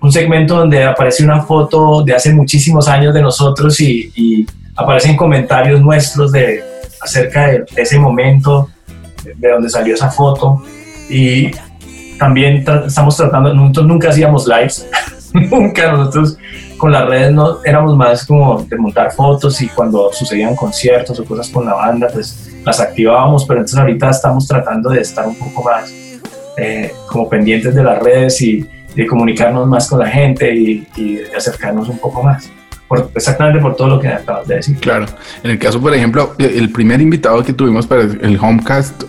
un 0.00 0.12
segmento 0.12 0.56
donde 0.56 0.84
aparece 0.84 1.24
una 1.24 1.42
foto 1.42 2.02
de 2.04 2.14
hace 2.14 2.32
muchísimos 2.32 2.86
años 2.88 3.12
de 3.12 3.22
nosotros 3.22 3.80
y, 3.80 4.12
y 4.14 4.46
aparecen 4.76 5.16
comentarios 5.16 5.80
nuestros 5.80 6.30
de, 6.30 6.62
acerca 7.02 7.48
de, 7.48 7.64
de 7.74 7.82
ese 7.82 7.98
momento, 7.98 8.70
de 9.36 9.50
donde 9.50 9.68
salió 9.68 9.94
esa 9.94 10.10
foto. 10.10 10.62
Y 11.10 11.50
también 12.18 12.64
estamos 12.86 13.16
tratando, 13.16 13.54
nosotros 13.54 13.86
nunca 13.86 14.10
hacíamos 14.10 14.46
lives, 14.46 14.86
nunca 15.32 15.92
nosotros 15.92 16.36
con 16.76 16.92
las 16.92 17.06
redes 17.06 17.32
no 17.32 17.64
éramos 17.64 17.96
más 17.96 18.24
como 18.24 18.62
de 18.62 18.76
montar 18.76 19.12
fotos 19.12 19.60
y 19.62 19.68
cuando 19.68 20.12
sucedían 20.12 20.54
conciertos 20.54 21.18
o 21.18 21.24
cosas 21.24 21.48
con 21.48 21.66
la 21.66 21.74
banda, 21.74 22.08
pues 22.12 22.56
las 22.68 22.80
activábamos, 22.80 23.44
pero 23.46 23.60
entonces 23.60 23.78
ahorita 23.78 24.10
estamos 24.10 24.46
tratando 24.46 24.90
de 24.90 25.00
estar 25.00 25.26
un 25.26 25.34
poco 25.36 25.64
más 25.64 25.92
eh, 26.56 26.92
como 27.08 27.28
pendientes 27.28 27.74
de 27.74 27.82
las 27.82 27.98
redes 28.02 28.40
y 28.42 28.66
de 28.94 29.06
comunicarnos 29.06 29.66
más 29.66 29.88
con 29.88 30.00
la 30.00 30.08
gente 30.08 30.54
y, 30.54 30.86
y 30.96 31.18
acercarnos 31.36 31.88
un 31.88 31.98
poco 31.98 32.22
más. 32.22 32.50
Por, 32.86 33.10
exactamente 33.14 33.60
por 33.60 33.76
todo 33.76 33.88
lo 33.88 34.00
que 34.00 34.08
acabas 34.08 34.48
de 34.48 34.56
decir. 34.56 34.78
Claro. 34.78 35.06
En 35.42 35.50
el 35.50 35.58
caso, 35.58 35.80
por 35.80 35.94
ejemplo, 35.94 36.34
el 36.38 36.70
primer 36.70 37.00
invitado 37.00 37.42
que 37.42 37.52
tuvimos 37.52 37.86
para 37.86 38.02
el 38.02 38.38
Homecast 38.40 39.04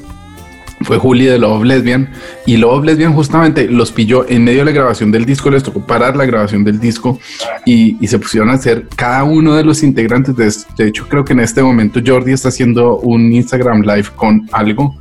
fue 0.82 0.98
Juli 0.98 1.26
de 1.26 1.38
Love 1.38 1.66
Lesbian 1.66 2.10
y 2.46 2.58
Love 2.58 2.86
Lesbian 2.86 3.14
justamente 3.14 3.68
los 3.68 3.92
pilló 3.92 4.28
en 4.30 4.44
medio 4.44 4.60
de 4.60 4.66
la 4.66 4.72
grabación 4.72 5.12
del 5.12 5.26
disco, 5.26 5.50
les 5.50 5.64
tocó 5.64 5.86
parar 5.86 6.16
la 6.16 6.26
grabación 6.26 6.64
del 6.64 6.80
disco 6.80 7.20
y, 7.66 7.98
y 8.00 8.08
se 8.08 8.20
pusieron 8.20 8.50
a 8.50 8.54
hacer 8.54 8.88
cada 8.96 9.24
uno 9.24 9.56
de 9.56 9.64
los 9.64 9.84
integrantes. 9.84 10.36
De, 10.36 10.52
de, 10.84 10.90
hecho, 10.90 11.08
creo 11.08 11.26
que 11.26 11.34
en 11.34 11.42
este 11.42 11.62
momento 11.62 12.00
Jordi 12.06 12.32
está 12.32 12.50
haciendo 12.50 12.98
un 12.98 13.32
Instagram 13.32 13.82
live 13.82 14.08
con 14.16 14.48
algo. 14.52 14.96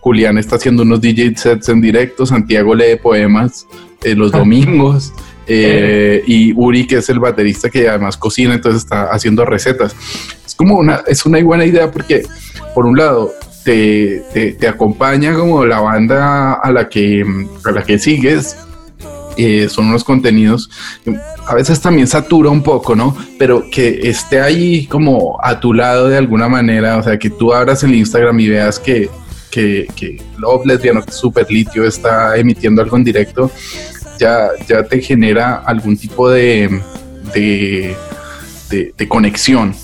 Julián 0.00 0.38
está 0.38 0.56
haciendo 0.56 0.82
unos 0.82 1.00
DJ 1.00 1.36
sets 1.36 1.68
en 1.68 1.80
directo, 1.80 2.24
Santiago 2.24 2.74
lee 2.74 2.96
poemas 3.00 3.66
eh, 4.02 4.14
los 4.14 4.32
domingos. 4.32 5.12
Eh, 5.52 6.22
y 6.28 6.52
Uri, 6.52 6.86
que 6.86 6.98
es 6.98 7.08
el 7.08 7.18
baterista 7.18 7.68
que 7.68 7.88
además 7.88 8.16
cocina, 8.16 8.54
entonces 8.54 8.84
está 8.84 9.06
haciendo 9.06 9.44
recetas. 9.44 9.96
Es 10.46 10.54
como 10.54 10.76
una, 10.76 11.02
es 11.08 11.26
una 11.26 11.42
buena 11.42 11.64
idea 11.64 11.90
porque, 11.90 12.22
por 12.72 12.86
un 12.86 12.96
lado, 12.96 13.32
te, 13.70 14.24
te, 14.32 14.52
te, 14.54 14.66
acompaña 14.66 15.32
como 15.34 15.64
la 15.64 15.78
banda 15.78 16.54
a 16.54 16.72
la 16.72 16.88
que, 16.88 17.24
a 17.64 17.70
la 17.70 17.84
que 17.84 18.00
sigues. 18.00 18.56
Eh, 19.36 19.68
son 19.68 19.86
unos 19.86 20.02
contenidos, 20.02 20.68
a 21.46 21.54
veces 21.54 21.80
también 21.80 22.08
satura 22.08 22.50
un 22.50 22.62
poco, 22.64 22.96
¿no? 22.96 23.16
Pero 23.38 23.70
que 23.70 24.00
esté 24.10 24.40
ahí 24.40 24.86
como 24.86 25.38
a 25.40 25.60
tu 25.60 25.72
lado 25.72 26.08
de 26.08 26.18
alguna 26.18 26.48
manera, 26.48 26.96
o 26.96 27.02
sea, 27.02 27.16
que 27.16 27.30
tú 27.30 27.54
abras 27.54 27.84
el 27.84 27.94
Instagram 27.94 28.40
y 28.40 28.48
veas 28.48 28.80
que, 28.80 29.08
que, 29.50 29.86
que 29.94 30.20
Love 30.36 30.66
Lesbiano, 30.66 31.02
Super 31.08 31.46
Litio, 31.48 31.84
está 31.84 32.36
emitiendo 32.36 32.82
algo 32.82 32.96
en 32.96 33.04
directo, 33.04 33.50
ya, 34.18 34.48
ya 34.68 34.82
te 34.82 35.00
genera 35.00 35.62
algún 35.64 35.96
tipo 35.96 36.28
de, 36.28 36.82
de, 37.32 37.96
de, 38.68 38.92
de 38.98 39.08
conexión. 39.08 39.74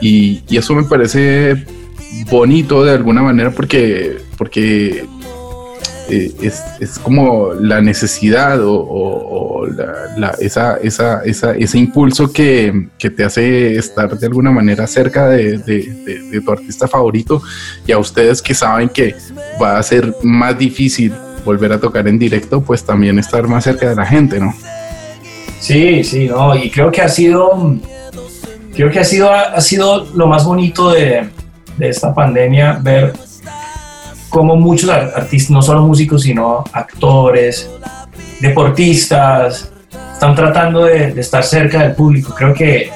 Y, 0.00 0.42
y, 0.48 0.56
eso 0.56 0.74
me 0.74 0.84
parece 0.84 1.66
bonito 2.30 2.84
de 2.84 2.92
alguna 2.92 3.22
manera 3.22 3.50
porque, 3.50 4.18
porque 4.36 5.04
eh, 6.08 6.32
es, 6.42 6.62
es, 6.80 6.98
como 6.98 7.54
la 7.54 7.80
necesidad 7.80 8.58
o, 8.62 9.66
la, 10.16 10.30
esa, 10.40 10.76
esa, 10.76 11.22
esa, 11.22 11.52
ese 11.54 11.78
impulso 11.78 12.32
que, 12.32 12.88
que, 12.98 13.08
te 13.10 13.24
hace 13.24 13.76
estar 13.76 14.18
de 14.18 14.26
alguna 14.26 14.50
manera 14.50 14.86
cerca 14.86 15.28
de, 15.28 15.58
de, 15.58 15.94
de, 16.04 16.22
de, 16.30 16.40
tu 16.40 16.50
artista 16.50 16.88
favorito 16.88 17.40
y 17.86 17.92
a 17.92 17.98
ustedes 17.98 18.42
que 18.42 18.52
saben 18.52 18.88
que 18.88 19.14
va 19.62 19.78
a 19.78 19.82
ser 19.82 20.14
más 20.22 20.58
difícil 20.58 21.14
volver 21.44 21.72
a 21.72 21.80
tocar 21.80 22.06
en 22.08 22.18
directo, 22.18 22.60
pues 22.60 22.84
también 22.84 23.18
estar 23.18 23.46
más 23.46 23.64
cerca 23.64 23.88
de 23.88 23.96
la 23.96 24.04
gente, 24.04 24.38
¿no? 24.40 24.52
Sí, 25.60 26.02
sí, 26.02 26.26
no, 26.26 26.56
y 26.56 26.70
creo 26.70 26.90
que 26.90 27.00
ha 27.00 27.08
sido, 27.08 27.76
creo 28.74 28.90
que 28.90 28.98
ha 28.98 29.04
sido, 29.04 29.30
ha 29.30 29.60
sido 29.60 30.04
lo 30.14 30.26
más 30.26 30.44
bonito 30.44 30.90
de, 30.90 31.28
de 31.82 31.90
esta 31.90 32.14
pandemia, 32.14 32.78
ver 32.80 33.12
cómo 34.28 34.56
muchos 34.56 34.88
artistas, 34.88 35.50
no 35.50 35.60
solo 35.60 35.82
músicos, 35.82 36.22
sino 36.22 36.64
actores, 36.72 37.68
deportistas, 38.40 39.70
están 40.12 40.34
tratando 40.34 40.84
de, 40.84 41.12
de 41.12 41.20
estar 41.20 41.42
cerca 41.42 41.82
del 41.82 41.94
público. 41.94 42.32
Creo 42.34 42.54
que 42.54 42.90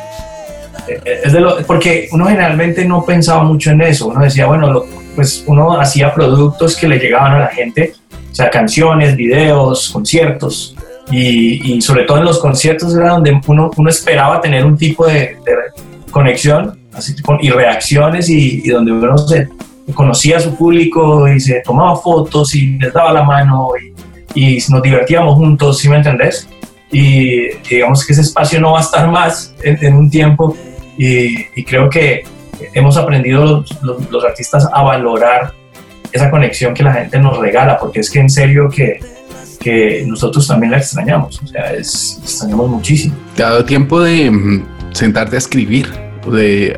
eh, 0.87 1.21
es 1.25 1.33
de 1.33 1.41
lo, 1.41 1.59
porque 1.67 2.09
uno 2.13 2.27
generalmente 2.27 2.85
no 2.85 3.05
pensaba 3.05 3.43
mucho 3.43 3.71
en 3.71 3.83
eso, 3.83 4.07
uno 4.07 4.23
decía, 4.23 4.47
bueno, 4.47 4.73
lo, 4.73 4.87
pues 5.17 5.45
uno 5.47 5.81
hacía 5.81 6.15
productos 6.15 6.77
que 6.77 6.87
le 6.87 6.99
llegaban 6.99 7.33
a 7.33 7.39
la 7.41 7.49
gente, 7.49 7.95
o 8.31 8.35
sea, 8.35 8.49
canciones, 8.49 9.17
videos, 9.17 9.91
conciertos, 9.91 10.77
y, 11.11 11.75
y 11.75 11.81
sobre 11.81 12.05
todo 12.05 12.19
en 12.19 12.25
los 12.25 12.39
conciertos 12.39 12.97
era 12.97 13.11
donde 13.11 13.41
uno, 13.47 13.71
uno 13.77 13.91
esperaba 13.91 14.41
tener 14.41 14.65
un 14.65 14.77
tipo 14.77 15.07
de, 15.07 15.37
de 15.45 15.53
conexión 16.11 16.79
así, 16.97 17.15
y 17.41 17.51
reacciones 17.51 18.29
y, 18.29 18.63
y, 18.65 18.69
donde 18.69 18.93
uno 18.93 19.19
se 19.19 19.49
conocía 19.95 20.39
a 20.39 20.41
su 20.41 20.55
público 20.57 21.29
y 21.29 21.39
se 21.39 21.61
tomaba 21.65 21.97
fotos 21.97 22.55
y 22.55 22.79
les 22.79 22.93
daba 22.93 23.13
la 23.13 23.23
mano 23.23 23.71
y, 24.35 24.57
y 24.57 24.59
nos 24.69 24.83
divertíamos 24.83 25.35
juntos, 25.35 25.79
¿sí 25.79 25.89
me 25.89 25.97
entendés? 25.97 26.49
Y 26.91 27.49
digamos 27.69 28.05
que 28.05 28.13
ese 28.13 28.23
espacio 28.23 28.61
no 28.61 28.73
va 28.73 28.79
a 28.79 28.83
estar 28.83 29.09
más 29.11 29.55
en, 29.63 29.85
en 29.85 29.95
un 29.95 30.11
tiempo 30.11 30.57
y, 30.97 31.47
y, 31.55 31.65
creo 31.65 31.91
que 31.91 32.23
hemos 32.75 32.97
aprendido 32.97 33.45
los, 33.45 33.83
los, 33.83 34.11
los, 34.11 34.25
artistas 34.25 34.67
a 34.73 34.83
valorar 34.83 35.53
esa 36.13 36.31
conexión 36.31 36.73
que 36.73 36.83
la 36.83 36.93
gente 36.93 37.19
nos 37.19 37.39
regala, 37.39 37.79
porque 37.79 38.01
es 38.01 38.11
que 38.11 38.21
en 38.21 38.31
serio 38.31 38.71
que, 38.71 39.01
que 39.61 40.05
nosotros 40.07 40.47
también 40.47 40.71
la 40.71 40.79
extrañamos, 40.79 41.43
o 41.43 41.47
sea, 41.47 41.73
es, 41.73 42.19
extrañamos 42.23 42.71
muchísimo. 42.71 43.15
¿Te 43.35 43.43
ha 43.43 43.51
dado 43.51 43.65
tiempo 43.65 44.01
de 44.01 44.31
mm, 44.31 44.65
sentarte 44.93 45.37
a 45.37 45.39
escribir? 45.39 46.06
De, 46.31 46.77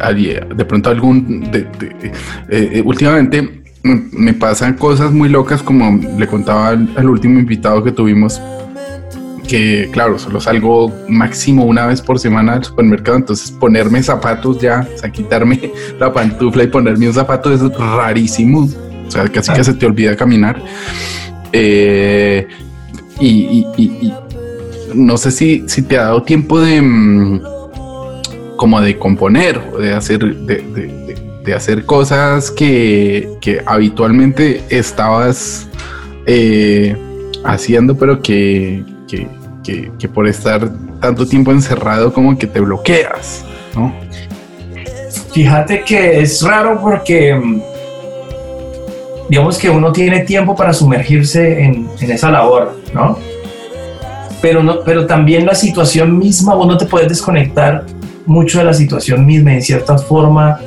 de 0.57 0.65
pronto 0.65 0.91
algún... 0.91 1.51
De, 1.51 1.63
de, 1.63 2.13
eh, 2.49 2.83
últimamente 2.85 3.59
me 3.83 4.35
pasan 4.35 4.75
cosas 4.75 5.13
muy 5.13 5.29
locas 5.29 5.63
como 5.63 5.99
le 6.19 6.27
contaba 6.27 6.69
al, 6.69 7.09
último 7.09 7.39
invitado 7.39 7.83
que 7.83 7.93
tuvimos 7.93 8.41
que 9.47 9.89
claro, 9.93 10.19
solo 10.19 10.41
salgo 10.41 10.93
máximo 11.09 11.65
una 11.65 11.87
vez 11.87 12.03
por 12.03 12.19
semana 12.19 12.55
al 12.55 12.65
supermercado, 12.65 13.17
entonces 13.17 13.51
ponerme 13.51 14.03
zapatos 14.03 14.61
ya, 14.61 14.87
o 14.95 14.99
sea, 14.99 15.11
quitarme 15.11 15.73
la 15.99 16.13
pantufla 16.13 16.65
y 16.65 16.67
ponerme 16.67 17.07
un 17.07 17.15
zapato 17.15 17.51
es 17.51 17.63
rarísimo, 17.79 18.69
o 19.07 19.11
sea, 19.11 19.27
casi 19.29 19.51
que 19.55 19.65
se 19.65 19.73
te 19.73 19.87
olvida 19.87 20.15
caminar. 20.17 20.63
Eh, 21.51 22.47
y, 23.21 23.67
y, 23.79 24.13
no 24.95 25.17
sé 25.17 25.31
si, 25.31 25.65
si 25.67 25.81
te 25.81 25.97
ha 25.97 26.05
dado 26.05 26.23
tiempo 26.23 26.61
de 26.61 26.83
mm, 26.83 27.41
como 28.59 28.81
de 28.81 28.99
componer 28.99 29.63
de 29.79 29.95
hacer, 29.95 30.19
de, 30.19 31.15
de, 31.45 31.55
hacer 31.55 31.87
cosas 31.87 32.51
que, 32.51 33.31
que, 33.41 33.63
habitualmente 33.65 34.63
estabas 34.69 35.67
eh, 36.27 36.95
haciendo, 37.45 37.97
pero 37.97 38.21
que, 38.21 38.85
que, 39.07 39.27
que, 39.65 39.91
que, 39.99 40.09
por 40.09 40.27
estar 40.27 40.69
tanto 41.01 41.25
tiempo 41.27 41.53
encerrado 41.53 42.13
como 42.13 42.37
que 42.37 42.47
te 42.47 42.61
bloqueas, 42.61 43.45
¿no? 43.75 43.95
Fíjate 45.33 45.85
que 45.85 46.21
es 46.21 46.43
raro 46.43 46.81
porque 46.83 47.41
digamos 49.31 49.57
que 49.57 49.71
uno 49.71 49.93
tiene 49.93 50.21
tiempo 50.21 50.55
para 50.57 50.75
sumergirse 50.75 51.63
en, 51.63 51.89
en 52.01 52.11
esa 52.11 52.31
labor, 52.31 52.77
¿no? 52.93 53.19
Pero, 54.43 54.63
no, 54.63 54.81
pero 54.85 55.07
también 55.07 55.47
la 55.47 55.55
situación 55.55 56.19
misma, 56.19 56.55
vos 56.55 56.67
no 56.67 56.77
te 56.77 56.87
puedes 56.87 57.09
desconectar 57.09 57.87
mucho 58.29 58.59
de 58.59 58.65
la 58.65 58.75
situación 58.75 59.27
misma, 59.27 59.55
en 59.55 59.63
cierta 59.63 59.99
forma 59.99 60.61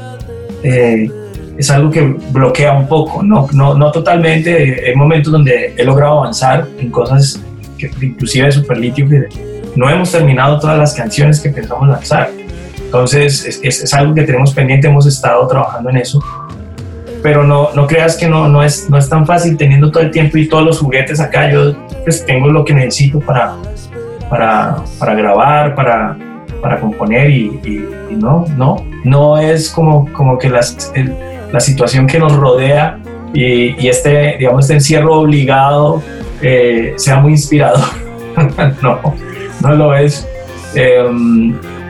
eh, 0.63 1.09
es 1.57 1.69
algo 1.69 1.91
que 1.91 2.01
bloquea 2.01 2.73
un 2.73 2.87
poco, 2.87 3.21
no, 3.21 3.47
no, 3.53 3.75
no 3.75 3.91
totalmente, 3.91 4.83
hay 4.87 4.95
momentos 4.95 5.31
donde 5.31 5.73
he 5.77 5.83
logrado 5.83 6.19
avanzar 6.19 6.67
en 6.79 6.89
cosas 6.89 7.39
que 7.77 7.91
inclusive 8.01 8.47
de 8.47 8.51
Superlitio, 8.51 9.07
que 9.07 9.27
no 9.75 9.89
hemos 9.89 10.11
terminado 10.11 10.59
todas 10.59 10.77
las 10.77 10.93
canciones 10.93 11.39
que 11.39 11.49
pensamos 11.49 11.87
lanzar, 11.87 12.31
entonces 12.83 13.45
es, 13.45 13.59
es, 13.63 13.83
es 13.83 13.93
algo 13.93 14.15
que 14.15 14.23
tenemos 14.23 14.53
pendiente, 14.53 14.87
hemos 14.87 15.05
estado 15.05 15.47
trabajando 15.47 15.91
en 15.91 15.97
eso, 15.97 16.19
pero 17.21 17.43
no, 17.43 17.69
no 17.75 17.85
creas 17.85 18.17
que 18.17 18.27
no, 18.27 18.47
no, 18.47 18.63
es, 18.63 18.89
no 18.89 18.97
es 18.97 19.07
tan 19.07 19.27
fácil 19.27 19.55
teniendo 19.55 19.91
todo 19.91 20.01
el 20.01 20.09
tiempo 20.09 20.37
y 20.37 20.47
todos 20.47 20.65
los 20.65 20.79
juguetes 20.79 21.19
acá. 21.19 21.51
Yo 21.51 21.75
pues, 22.03 22.25
tengo 22.25 22.47
lo 22.47 22.65
que 22.65 22.73
necesito 22.73 23.19
para, 23.19 23.53
para, 24.27 24.77
para 24.97 25.13
grabar, 25.13 25.75
para, 25.75 26.17
para 26.61 26.79
componer 26.79 27.29
y, 27.29 27.87
no, 28.11 28.45
no, 28.57 28.85
no 29.03 29.37
es 29.37 29.69
como, 29.69 30.11
como 30.13 30.37
que 30.37 30.49
las, 30.49 30.91
el, 30.95 31.15
la 31.51 31.59
situación 31.59 32.07
que 32.07 32.19
nos 32.19 32.33
rodea 32.33 32.99
y, 33.33 33.87
este, 33.87 34.35
digamos, 34.37 34.65
este 34.65 34.73
encierro 34.75 35.21
obligado 35.21 36.01
eh, 36.41 36.93
sea 36.97 37.19
muy 37.19 37.31
inspirador. 37.31 37.85
no, 38.81 38.99
no 39.61 39.75
lo 39.75 39.95
es. 39.95 40.27
Eh, 40.75 41.03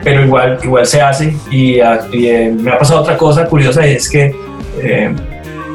pero 0.04 0.24
igual, 0.24 0.58
igual 0.62 0.86
se 0.86 1.00
hace 1.00 1.36
y, 1.50 1.76
y 2.12 2.26
eh, 2.26 2.54
me 2.58 2.70
ha 2.72 2.78
pasado 2.78 3.00
otra 3.00 3.16
cosa 3.16 3.46
curiosa 3.46 3.86
es 3.86 4.08
que 4.08 4.34
eh, 4.80 5.14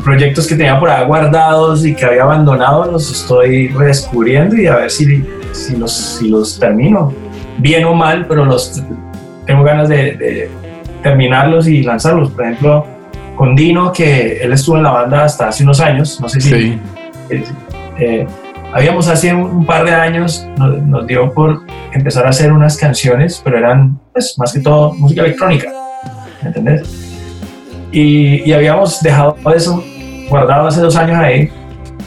proyectos 0.04 0.48
que 0.48 0.56
tenía 0.56 0.80
por 0.80 0.90
ahí 0.90 1.06
guardados 1.06 1.86
y 1.86 1.96
que 1.96 2.06
había 2.06 2.24
abandonado, 2.24 2.92
los 2.92 3.10
estoy 3.12 3.70
redescubriendo 3.70 4.56
y 4.56 4.68
a 4.68 4.76
ver 4.76 4.92
si, 4.92 5.24
si, 5.52 5.76
los, 5.78 5.94
si 5.94 6.30
los 6.30 6.60
termino, 6.60 7.14
bien 7.58 7.86
o 7.86 7.94
mal, 7.94 8.26
pero 8.28 8.46
los 8.46 8.82
tengo 9.46 9.64
ganas 9.64 9.90
de, 9.90 10.14
de 10.18 10.50
terminarlos 11.02 11.68
y 11.68 11.84
lanzarlos. 11.84 12.32
Por 12.32 12.44
ejemplo, 12.44 12.86
con 13.38 13.56
Dino, 13.56 13.94
que 13.94 14.38
él 14.38 14.52
estuvo 14.52 14.78
en 14.78 14.84
la 14.84 14.92
banda 14.92 15.24
hasta 15.24 15.48
hace 15.48 15.64
unos 15.64 15.80
años, 15.80 16.20
no 16.20 16.28
sé 16.28 16.42
si... 16.42 16.50
Sí. 16.50 16.80
Eh, 17.30 17.44
eh, 18.00 18.28
habíamos 18.74 19.08
hace 19.08 19.34
un 19.34 19.66
par 19.66 19.86
de 19.86 19.94
años, 19.94 20.46
nos, 20.58 20.82
nos, 20.84 21.08
dio 21.08 21.32
por 21.34 21.62
empezar 21.94 22.26
a 22.26 22.30
hacer 22.30 22.52
unas 22.52 22.78
canciones, 22.78 23.42
pero 23.44 23.58
eran 23.58 24.00
pues, 24.12 24.38
más 24.38 24.52
que 24.54 24.60
todo 24.60 24.94
música 24.94 25.22
electrónica, 25.22 25.72
¿me 26.42 26.50
entendés? 26.50 27.14
Y, 27.92 28.50
y, 28.50 28.54
habíamos 28.54 29.02
dejado 29.02 29.38
eso 29.56 29.84
guardado 30.30 30.68
hace 30.68 30.82
dos 30.82 30.96
años 30.96 31.18
ahí, 31.18 31.50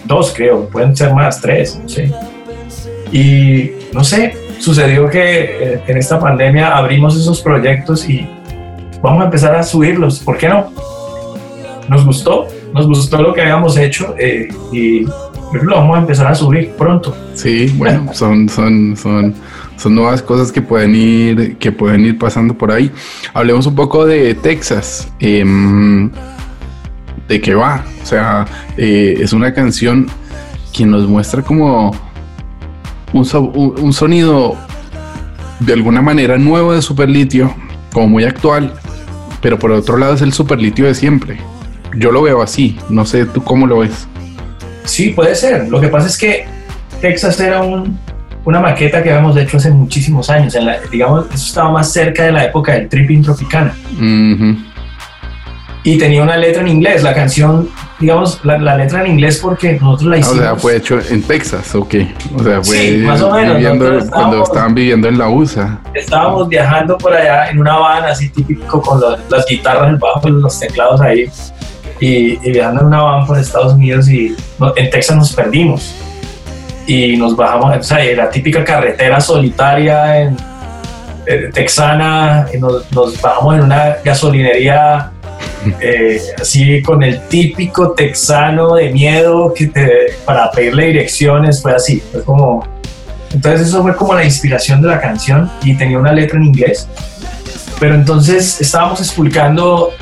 dos 0.04 0.32
creo, 0.36 0.68
pueden 0.68 0.94
ser 0.94 1.14
más, 1.14 1.40
tres, 1.40 1.78
no 1.82 1.88
sé. 1.88 2.12
Y 3.12 3.72
no 3.92 4.04
sé, 4.04 4.34
sucedió 4.60 5.08
que 5.08 5.74
eh, 5.74 5.82
en 5.86 5.96
esta 5.96 6.20
pandemia 6.20 6.76
abrimos 6.76 7.16
esos 7.16 7.40
proyectos 7.40 8.08
y 8.08 8.28
vamos 9.02 9.22
a 9.22 9.24
empezar 9.24 9.54
a 9.56 9.62
subirlos, 9.62 10.20
¿por 10.20 10.36
qué 10.38 10.48
no? 10.48 10.70
Nos 11.88 12.04
gustó, 12.04 12.46
nos 12.72 12.86
gustó 12.86 13.20
lo 13.20 13.34
que 13.34 13.40
habíamos 13.40 13.76
hecho 13.76 14.14
eh, 14.18 14.48
y 14.70 15.04
lo 15.04 15.76
vamos 15.76 15.96
a 15.96 16.00
empezar 16.00 16.26
a 16.28 16.34
subir 16.34 16.70
pronto. 16.78 17.16
Sí, 17.34 17.74
bueno, 17.76 18.12
son, 18.12 18.48
son, 18.48 18.96
son, 18.96 19.34
son 19.76 19.94
nuevas 19.94 20.22
cosas 20.22 20.52
que 20.52 20.62
pueden 20.62 20.94
ir, 20.94 21.56
que 21.56 21.72
pueden 21.72 22.04
ir 22.04 22.18
pasando 22.18 22.54
por 22.54 22.70
ahí. 22.70 22.92
Hablemos 23.34 23.66
un 23.66 23.74
poco 23.74 24.06
de 24.06 24.34
Texas. 24.34 25.12
Eh, 25.18 25.44
¿De 27.30 27.40
qué 27.40 27.54
va? 27.54 27.84
O 28.02 28.06
sea, 28.06 28.44
eh, 28.76 29.14
es 29.20 29.32
una 29.32 29.54
canción 29.54 30.08
que 30.72 30.84
nos 30.84 31.06
muestra 31.06 31.42
como 31.42 31.92
un, 33.12 33.24
so, 33.24 33.42
un, 33.42 33.92
sonido 33.92 34.56
de 35.60 35.72
alguna 35.72 36.02
manera 36.02 36.38
nuevo 36.38 36.72
de 36.72 36.82
Superlitio, 36.82 37.54
como 37.92 38.08
muy 38.08 38.24
actual, 38.24 38.74
pero 39.40 39.58
por 39.58 39.70
otro 39.72 39.96
lado 39.96 40.14
es 40.14 40.22
el 40.22 40.32
Superlitio 40.32 40.86
de 40.86 40.94
siempre. 40.94 41.38
Yo 41.96 42.12
lo 42.12 42.22
veo 42.22 42.42
así, 42.42 42.78
no 42.88 43.04
sé 43.04 43.26
tú 43.26 43.42
cómo 43.42 43.66
lo 43.66 43.78
ves. 43.78 44.06
Sí, 44.84 45.10
puede 45.10 45.34
ser. 45.34 45.68
Lo 45.68 45.80
que 45.80 45.88
pasa 45.88 46.06
es 46.06 46.16
que 46.16 46.46
Texas 47.00 47.38
era 47.40 47.62
un, 47.62 47.98
una 48.44 48.60
maqueta 48.60 49.02
que 49.02 49.10
habíamos 49.10 49.36
hecho 49.36 49.56
hace 49.56 49.70
muchísimos 49.70 50.30
años. 50.30 50.54
En 50.54 50.66
la, 50.66 50.78
digamos, 50.90 51.26
eso 51.26 51.46
estaba 51.46 51.70
más 51.72 51.92
cerca 51.92 52.24
de 52.24 52.32
la 52.32 52.44
época 52.44 52.72
del 52.72 52.88
tripping 52.88 53.22
tropicana. 53.22 53.74
Uh 53.98 54.02
-huh. 54.02 54.69
Y 55.82 55.96
tenía 55.96 56.22
una 56.22 56.36
letra 56.36 56.60
en 56.60 56.68
inglés. 56.68 57.02
La 57.02 57.14
canción, 57.14 57.70
digamos, 57.98 58.44
la, 58.44 58.58
la, 58.58 58.76
letra 58.76 59.00
en 59.00 59.12
inglés 59.12 59.38
porque 59.42 59.78
nosotros 59.80 60.10
la 60.10 60.18
hicimos. 60.18 60.38
O 60.38 60.42
sea, 60.42 60.56
fue 60.56 60.76
hecho 60.76 60.98
en 61.08 61.22
Texas, 61.22 61.74
ok. 61.74 61.94
O 62.36 62.42
sea, 62.42 62.62
fue 62.62 62.76
sí, 62.76 62.96
más 62.98 63.22
o 63.22 63.32
menos. 63.32 63.56
Viviendo, 63.56 64.10
cuando 64.10 64.42
estaban 64.42 64.74
viviendo 64.74 65.08
en 65.08 65.18
la 65.18 65.28
USA. 65.28 65.80
Estábamos 65.94 66.48
viajando 66.48 66.98
por 66.98 67.14
allá 67.14 67.48
en 67.48 67.58
una 67.58 67.78
van 67.78 68.04
así 68.04 68.28
típico 68.28 68.82
con 68.82 69.00
los, 69.00 69.18
las 69.30 69.46
guitarras, 69.46 69.88
el 69.88 69.96
bajo 69.96 70.28
y 70.28 70.32
los 70.32 70.58
teclados 70.60 71.00
ahí. 71.00 71.30
Y, 71.98 72.38
y, 72.46 72.52
viajando 72.52 72.82
en 72.82 72.86
una 72.88 73.02
van 73.02 73.26
por 73.26 73.38
Estados 73.38 73.74
Unidos 73.74 74.08
y 74.08 74.36
no, 74.58 74.72
en 74.76 74.90
Texas 74.90 75.16
nos 75.16 75.32
perdimos 75.32 75.94
y 76.86 77.16
nos 77.16 77.36
bajamos, 77.36 77.76
o 77.76 77.82
sea, 77.82 77.98
la 78.16 78.30
típica 78.30 78.64
carretera 78.64 79.20
solitaria 79.20 80.22
en, 80.22 80.36
eh, 81.26 81.50
texana, 81.52 82.46
y 82.52 82.58
nos, 82.58 82.90
nos, 82.90 83.20
bajamos 83.20 83.54
en 83.56 83.62
una 83.62 83.96
gasolinería 84.04 85.12
eh, 85.80 86.20
así 86.40 86.82
con 86.82 87.02
el 87.02 87.26
típico 87.28 87.92
texano 87.92 88.74
de 88.74 88.90
miedo 88.90 89.52
que 89.54 89.66
te, 89.66 89.90
para 90.24 90.50
pedirle 90.50 90.86
direcciones, 90.86 91.62
fue 91.62 91.74
así, 91.74 92.02
fue 92.12 92.22
como... 92.24 92.66
Entonces 93.32 93.68
eso 93.68 93.82
fue 93.82 93.94
como 93.94 94.14
la 94.14 94.24
inspiración 94.24 94.82
de 94.82 94.88
la 94.88 95.00
canción 95.00 95.50
y 95.62 95.74
tenía 95.74 95.98
una 95.98 96.12
letra 96.12 96.36
en 96.36 96.46
inglés. 96.46 96.88
Pero 97.78 97.94
entonces 97.94 98.60
estábamos 98.60 99.00
explicando 99.00 99.92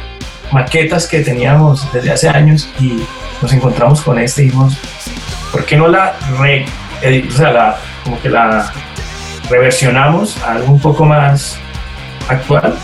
maquetas 0.51 1.07
que 1.07 1.21
teníamos 1.21 1.91
desde 1.93 2.11
hace 2.11 2.29
años 2.29 2.69
y 2.81 3.03
nos 3.43 3.53
encontramos 3.53 4.01
con 4.01 4.19
este 4.19 4.43
y 4.43 4.45
dijimos, 4.47 4.79
¿por 5.53 5.65
qué 5.65 5.77
no 5.77 5.89
la 5.89 6.15
re, 6.39 6.65
o 7.29 7.31
sea, 7.31 7.53
la, 7.53 7.77
como 8.03 8.21
que 8.21 8.31
la 8.31 8.73
reversionamos 9.51 10.37
a 10.43 10.53
algo 10.53 10.73
un 10.73 10.81
poco 10.81 11.05
más 11.05 11.59
actual 12.29 12.75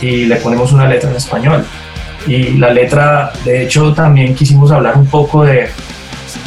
y 0.00 0.26
le 0.26 0.36
ponemos 0.36 0.72
una 0.72 0.86
letra 0.86 1.10
en 1.10 1.16
español? 1.16 1.64
Y 2.26 2.58
la 2.58 2.70
letra, 2.70 3.32
de 3.44 3.62
hecho, 3.62 3.92
también 3.92 4.34
quisimos 4.34 4.70
hablar 4.70 4.96
un 4.96 5.06
poco 5.06 5.44
de 5.44 5.68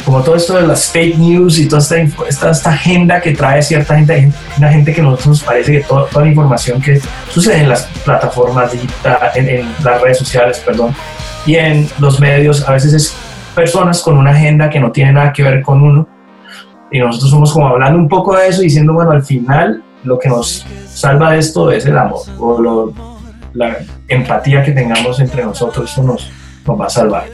como 0.04 0.22
todo 0.22 0.36
esto 0.36 0.54
de 0.54 0.66
las 0.66 0.90
fake 0.90 1.18
news 1.18 1.58
y 1.58 1.68
toda 1.68 1.80
esta, 1.80 1.98
esta, 2.28 2.50
esta 2.50 2.70
agenda 2.70 3.20
que 3.20 3.32
trae 3.32 3.62
cierta 3.62 3.96
gente, 3.96 4.30
una 4.58 4.70
gente 4.70 4.92
que 4.92 5.00
a 5.00 5.04
nosotros 5.04 5.28
nos 5.28 5.42
parece 5.42 5.72
que 5.72 5.80
toda, 5.80 6.06
toda 6.06 6.24
la 6.24 6.30
información 6.30 6.80
que 6.80 7.00
sucede 7.30 7.60
en 7.60 7.68
las 7.70 7.84
plataformas 8.04 8.72
digitales, 8.72 9.36
en, 9.36 9.48
en 9.48 9.74
las 9.82 10.00
redes 10.00 10.18
sociales, 10.18 10.62
perdón, 10.64 10.94
y 11.46 11.56
en 11.56 11.88
los 11.98 12.20
medios, 12.20 12.66
a 12.68 12.72
veces 12.72 12.92
es 12.92 13.16
personas 13.54 14.02
con 14.02 14.18
una 14.18 14.30
agenda 14.30 14.68
que 14.68 14.80
no 14.80 14.90
tiene 14.90 15.12
nada 15.12 15.32
que 15.32 15.42
ver 15.42 15.62
con 15.62 15.82
uno. 15.82 16.08
Y 16.90 16.98
nosotros 16.98 17.30
somos 17.30 17.52
como 17.52 17.68
hablando 17.68 17.98
un 17.98 18.08
poco 18.08 18.36
de 18.36 18.48
eso, 18.48 18.62
diciendo, 18.62 18.92
bueno, 18.92 19.10
al 19.10 19.22
final 19.22 19.82
lo 20.04 20.18
que 20.18 20.28
nos 20.28 20.66
salva 20.86 21.32
de 21.32 21.38
esto 21.38 21.70
es 21.70 21.86
el 21.86 21.96
amor, 21.96 22.20
o 22.38 22.60
lo, 22.60 23.13
la 23.54 23.78
empatía 24.08 24.62
que 24.62 24.72
tengamos 24.72 25.20
entre 25.20 25.44
nosotros, 25.44 25.90
eso 25.90 26.02
nos, 26.02 26.30
nos 26.66 26.80
va 26.80 26.86
a 26.86 26.90
salvar. 26.90 27.24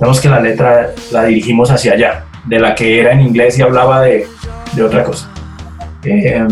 Vemos 0.00 0.20
que 0.20 0.28
la 0.28 0.40
letra 0.40 0.90
la 1.10 1.24
dirigimos 1.24 1.70
hacia 1.70 1.92
allá, 1.92 2.24
de 2.44 2.60
la 2.60 2.74
que 2.74 3.00
era 3.00 3.12
en 3.12 3.20
inglés 3.20 3.58
y 3.58 3.62
hablaba 3.62 4.02
de, 4.02 4.26
de 4.72 4.82
otra 4.82 5.02
cosa. 5.04 5.30
Eh, 6.04 6.46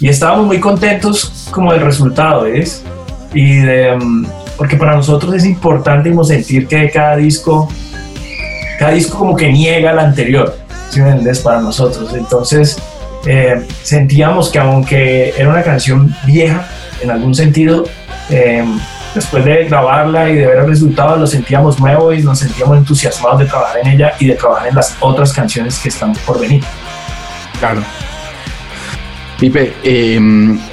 y 0.00 0.08
estábamos 0.08 0.46
muy 0.46 0.60
contentos 0.60 1.48
como 1.50 1.72
del 1.72 1.82
resultado, 1.82 2.42
¿ves? 2.42 2.84
Y 3.32 3.56
de, 3.56 3.96
porque 4.56 4.76
para 4.76 4.94
nosotros 4.94 5.34
es 5.34 5.44
importante 5.44 6.12
sentir 6.24 6.66
que 6.66 6.90
cada 6.90 7.16
disco 7.16 7.68
cada 8.78 8.92
disco 8.92 9.18
como 9.18 9.36
que 9.36 9.50
niega 9.50 9.90
al 9.90 9.98
anterior, 9.98 10.54
¿sí 10.90 11.00
me 11.00 11.08
entiendes? 11.08 11.40
Para 11.40 11.60
nosotros. 11.60 12.14
Entonces, 12.14 12.76
eh, 13.26 13.62
sentíamos 13.82 14.50
que 14.50 14.58
aunque 14.58 15.34
era 15.36 15.48
una 15.48 15.62
canción 15.62 16.14
vieja, 16.26 16.68
en 17.02 17.10
algún 17.10 17.34
sentido, 17.34 17.84
eh, 18.30 18.64
después 19.14 19.44
de 19.44 19.64
grabarla 19.64 20.30
y 20.30 20.36
de 20.36 20.46
ver 20.46 20.58
el 20.58 20.66
resultado, 20.66 21.16
lo 21.16 21.26
sentíamos 21.26 21.80
nuevo 21.80 22.12
y 22.12 22.22
nos 22.22 22.38
sentíamos 22.38 22.78
entusiasmados 22.78 23.40
de 23.40 23.46
trabajar 23.46 23.78
en 23.78 23.88
ella 23.88 24.12
y 24.18 24.26
de 24.26 24.34
trabajar 24.34 24.68
en 24.68 24.74
las 24.74 24.96
otras 25.00 25.32
canciones 25.32 25.78
que 25.78 25.88
están 25.88 26.12
por 26.26 26.40
venir. 26.40 26.62
Claro. 27.58 27.82
Pipe, 29.38 29.74
eh, 29.82 30.18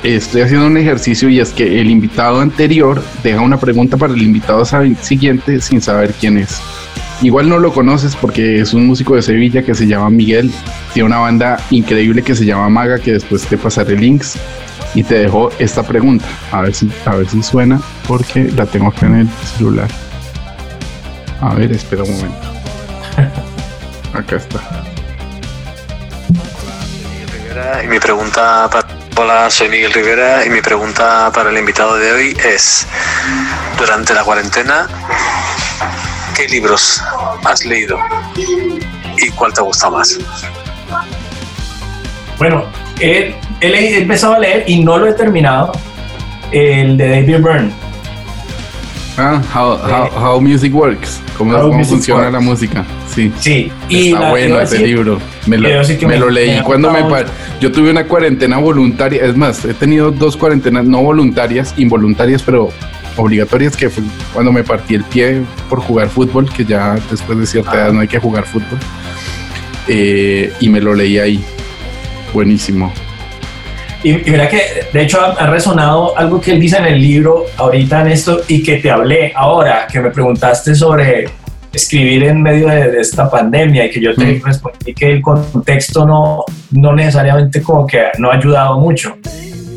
estoy 0.04 0.42
haciendo 0.42 0.68
un 0.68 0.78
ejercicio 0.78 1.28
y 1.28 1.42
es 1.42 1.52
que 1.52 1.82
el 1.82 1.90
invitado 1.90 2.40
anterior 2.40 3.04
deja 3.22 3.42
una 3.42 3.60
pregunta 3.60 3.98
para 3.98 4.14
el 4.14 4.22
invitado 4.22 4.64
siguiente 5.02 5.60
sin 5.60 5.82
saber 5.82 6.14
quién 6.14 6.38
es. 6.38 6.62
Igual 7.22 7.50
no 7.50 7.60
lo 7.60 7.74
conoces 7.74 8.16
porque 8.16 8.60
es 8.60 8.74
un 8.74 8.88
músico 8.88 9.16
de 9.16 9.22
Sevilla 9.22 9.64
que 9.64 9.76
se 9.76 9.86
llama 9.86 10.10
Miguel. 10.10 10.52
Tiene 10.94 11.08
una 11.08 11.20
banda 11.20 11.58
increíble 11.72 12.22
que 12.22 12.36
se 12.36 12.46
llama 12.46 12.70
Maga, 12.70 13.00
que 13.00 13.14
después 13.14 13.46
te 13.46 13.58
pasaré 13.58 13.98
links. 13.98 14.38
Y 14.94 15.04
te 15.04 15.16
dejo 15.16 15.50
esta 15.60 15.84
pregunta. 15.84 16.26
A 16.52 16.62
ver 16.62 16.74
si, 16.74 16.92
a 17.06 17.16
ver 17.16 17.28
si 17.28 17.42
suena 17.42 17.82
porque 18.08 18.52
la 18.56 18.66
tengo 18.66 18.88
acá 18.88 19.08
en 19.08 19.22
el 19.22 19.30
celular. 19.58 19.90
A 21.42 21.54
ver, 21.56 21.72
espera 21.72 22.04
un 22.04 22.12
momento. 22.16 22.48
Acá 24.14 24.36
está. 24.36 24.62
Y 27.84 27.88
mi 27.88 28.00
pregunta 28.00 28.70
para... 28.72 28.88
Hola, 29.16 29.50
soy 29.52 29.70
Miguel 29.70 29.94
Rivera 29.94 30.44
y 30.44 30.50
mi 30.50 30.62
pregunta 30.62 31.32
para 31.32 31.52
el 31.52 31.58
invitado 31.58 31.98
de 31.98 32.12
hoy 32.12 32.38
es, 32.44 32.88
durante 33.78 34.12
la 34.14 34.24
cuarentena, 34.24 34.88
¿qué 36.36 36.48
libros 36.48 37.00
has 37.44 37.64
leído 37.64 38.00
y 39.18 39.30
cuál 39.32 39.54
te 39.54 39.62
gusta 39.62 39.92
más? 39.92 40.18
Bueno, 42.40 42.66
he, 43.00 43.36
he 43.62 43.98
empezado 43.98 44.34
a 44.34 44.40
leer 44.40 44.64
y 44.68 44.84
no 44.84 44.98
lo 44.98 45.08
he 45.08 45.14
terminado, 45.14 45.72
el 46.52 46.98
de 46.98 47.10
David 47.10 47.38
Byrne. 47.44 47.72
Ah, 49.18 49.42
How, 49.54 49.78
how, 49.78 50.10
how 50.36 50.42
Music 50.42 50.74
Works. 50.74 51.22
Cómo, 51.38 51.54
How 51.54 51.62
cómo 51.64 51.74
Music 51.78 51.92
funciona 51.94 52.22
Works. 52.22 52.34
la 52.34 52.40
música. 52.40 52.86
Sí. 53.14 53.32
Sí, 53.40 53.72
y 53.90 54.14
Está 54.14 54.30
bueno 54.32 54.60
ese 54.60 54.76
decir- 54.78 54.88
libro. 54.88 55.20
Me 55.46 55.58
lo, 55.58 55.70
me 55.70 56.20
me- 56.20 56.32
leí 56.32 56.62
cuando 56.62 56.90
me... 56.90 57.02
gustado 57.02 57.26
pa- 57.26 57.32
Yo 57.60 57.72
tuve 57.72 57.92
una 57.92 58.06
cuarentena 58.08 58.58
voluntaria. 58.58 59.24
Es 59.26 59.36
más, 59.38 59.64
he 59.66 59.74
tenido 59.76 60.10
dos 60.10 60.36
cuarentenas 60.36 60.86
no 60.86 61.02
voluntarias, 61.04 61.76
involuntarias, 61.78 62.42
pero 62.42 62.70
obligatorias, 63.18 63.76
que 63.78 63.90
fue 63.92 64.04
cuando 64.34 64.52
me 64.52 64.64
partí 64.64 64.96
el 64.96 65.04
pie 65.04 65.42
por 65.70 65.80
jugar 65.80 66.10
fútbol, 66.10 66.50
que 66.52 66.66
ya 66.66 66.96
después 67.12 67.38
de 67.38 67.46
cierta 67.46 67.74
edad 67.76 67.94
no 67.94 68.00
hay 68.00 68.08
que 68.08 68.18
jugar 68.18 68.46
fútbol. 68.46 68.80
Eh, 69.88 70.52
y 70.60 70.70
me 70.70 70.82
lo 70.82 70.96
leí 70.96 71.20
ahí. 71.20 71.46
Buenísimo. 72.34 72.92
Y, 74.04 74.12
y 74.12 74.32
mira 74.32 74.50
que 74.50 74.62
de 74.92 75.02
hecho 75.02 75.22
ha, 75.22 75.32
ha 75.32 75.48
resonado 75.48 76.18
algo 76.18 76.42
que 76.42 76.52
él 76.52 76.60
dice 76.60 76.78
en 76.78 76.86
el 76.86 77.00
libro 77.00 77.46
ahorita 77.58 78.02
en 78.02 78.08
esto 78.08 78.42
y 78.48 78.62
que 78.62 78.78
te 78.78 78.92
hablé 78.92 79.32
ahora, 79.36 79.88
que 79.90 80.00
me 80.02 80.10
preguntaste 80.12 80.76
sobre 80.76 81.30
escribir 81.72 82.24
en 82.26 82.42
medio 82.42 82.68
de, 82.68 82.92
de 82.92 83.00
esta 83.02 83.30
pandemia 83.32 83.86
y 83.86 83.90
que 83.92 84.02
yo 84.02 84.14
te 84.14 84.26
Mm. 84.26 84.42
respondí 84.44 84.94
que 84.94 85.12
el 85.12 85.22
contexto 85.22 86.06
no, 86.06 86.44
no 86.72 86.94
necesariamente 86.94 87.62
como 87.64 87.88
que 87.88 88.04
no 88.20 88.30
ha 88.30 88.36
ayudado 88.36 88.78
mucho. 88.80 89.16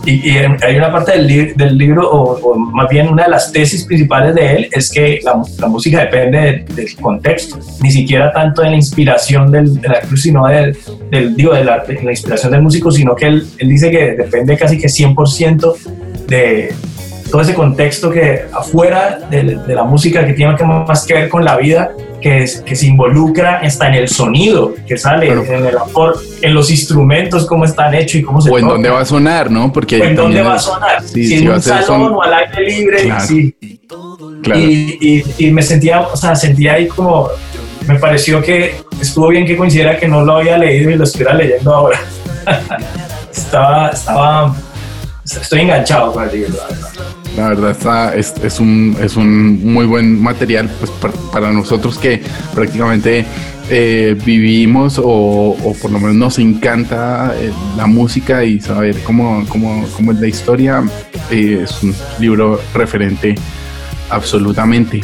Y, 0.07 0.31
hay 0.63 0.77
una 0.77 0.93
parte 0.93 1.13
del, 1.13 1.27
li- 1.27 1.53
del 1.57 1.77
libro, 1.77 2.09
o, 2.09 2.55
más 2.57 2.89
bien 2.89 3.09
una 3.09 3.25
de 3.25 3.31
las 3.31 3.51
tesis 3.51 3.85
principales 3.85 4.35
de 4.37 4.53
él, 4.55 4.69
es 4.71 4.91
que 4.91 5.19
la, 5.25 5.35
música 5.69 6.01
depende 6.01 6.39
de- 6.39 6.75
del 6.75 6.97
contexto, 6.97 7.59
ni 7.83 7.91
siquiera 7.91 8.33
tanto 8.33 8.63
de 8.63 8.71
la 8.71 8.77
inspiración 8.77 9.51
del, 9.51 9.81
de 9.81 9.89
la 9.89 10.01
sino 10.17 10.47
del, 10.47 10.77
del- 11.11 11.35
digo, 11.35 11.53
la, 11.65 11.79
de 11.85 12.03
la 12.03 12.11
inspiración 12.13 12.53
del 12.53 12.63
músico, 12.63 12.91
sino 12.93 13.15
que 13.17 13.27
él, 13.27 13.47
él 13.59 13.69
dice 13.69 13.91
que 13.91 14.13
depende 14.13 14.57
casi 14.57 14.79
que 14.79 14.87
100% 14.87 15.75
de 16.29 16.73
todo 17.31 17.41
ese 17.43 17.55
contexto 17.55 18.11
que 18.11 18.45
afuera 18.53 19.19
de, 19.31 19.57
de 19.67 19.75
la 19.75 19.85
música 19.85 20.25
que 20.27 20.33
tiene 20.33 20.55
que 20.57 20.65
más 20.65 21.05
que 21.05 21.15
ver 21.15 21.29
con 21.29 21.45
la 21.45 21.57
vida, 21.57 21.91
que, 22.21 22.43
es- 22.45 22.61
que 22.63 22.75
se 22.77 22.87
involucra 22.87 23.61
hasta 23.63 23.89
en 23.89 23.95
el 23.95 24.09
sonido 24.09 24.75
que 24.87 24.97
sale, 24.97 25.27
Claro. 25.27 25.45
en 25.45 25.67
el 25.67 25.77
acorde, 25.77 26.19
en 26.43 26.55
los 26.55 26.71
instrumentos, 26.71 27.47
cómo 27.47 27.65
están 27.65 27.95
hechos 27.95 28.17
y 28.17 28.23
cómo 28.23 28.41
se 28.41 28.51
O 28.51 28.57
en 28.59 28.65
tocan. 28.65 28.75
dónde 28.77 28.91
va 28.91 29.01
a 29.01 29.05
sonar, 29.05 29.51
¿no? 29.51 29.73
Porque 29.73 30.01
¿O 30.01 30.05
en 30.05 30.15
dónde 30.17 30.43
va 30.43 30.55
a 30.55 30.59
sonar? 30.59 31.03
Sí, 31.03 31.25
si 31.25 31.39
sí 31.39 31.43
en 31.45 31.49
va 31.51 31.53
a 31.55 31.57
un 31.57 31.63
ser 31.63 31.73
salón 31.83 31.87
son- 32.05 32.13
o 32.15 32.23
al 32.23 32.35
aire 32.35 32.63
libre, 32.71 33.03
Claro. 33.05 33.27
sí. 33.27 33.57
Claro. 34.43 34.61
Y, 34.61 34.99
y- 35.39 35.47
y 35.47 35.51
me 35.51 35.63
sentía, 35.63 36.01
o 36.01 36.17
sea, 36.17 36.35
sentía 36.37 36.75
ahí 36.75 36.87
como, 36.87 37.29
me 37.89 37.99
pareció 37.99 38.41
que 38.43 38.77
estuvo 39.01 39.29
bien 39.29 39.45
que 39.47 39.57
coincidiera 39.57 39.99
que 39.99 40.09
no 40.09 40.25
lo 40.25 40.37
había 40.39 40.57
leído 40.59 40.91
y 40.91 40.95
lo 40.97 41.05
estuviera 41.05 41.35
leyendo 41.35 41.75
ahora. 41.75 41.99
estaba, 43.33 43.89
estaba, 43.91 44.57
estoy 45.25 45.61
enganchado 45.61 46.13
con 46.13 46.25
el 46.29 46.33
libro. 46.35 46.55
la 46.57 46.75
verdad. 46.75 46.89
La 47.37 47.49
verdad 47.51 47.71
está, 47.73 48.15
es, 48.15 48.33
es 48.43 48.61
un, 48.61 48.97
es 49.03 49.17
un 49.17 49.73
muy 49.73 49.85
buen 49.85 50.21
material 50.23 50.71
pues, 50.79 50.91
par- 50.93 51.13
para 51.33 51.53
nosotros 51.53 51.99
que 51.99 52.23
prácticamente 52.55 53.27
eh, 53.69 54.17
vivimos 54.25 54.99
o, 54.99 55.05
o 55.63 55.75
por 55.83 55.91
lo 55.91 55.99
menos 55.99 56.15
nos 56.15 56.39
encanta 56.39 57.35
eh, 57.39 57.51
la 57.77 57.87
música 57.87 58.43
y 58.45 58.59
saber 58.61 58.97
cómo, 59.05 59.45
cómo, 59.49 59.85
cómo 59.95 60.13
es 60.13 60.21
la 60.21 60.29
historia. 60.29 60.83
eh, 61.31 61.61
es 61.65 61.83
un 61.83 61.95
libro 62.19 62.59
referente 62.73 63.35
absolutamente. 64.09 65.03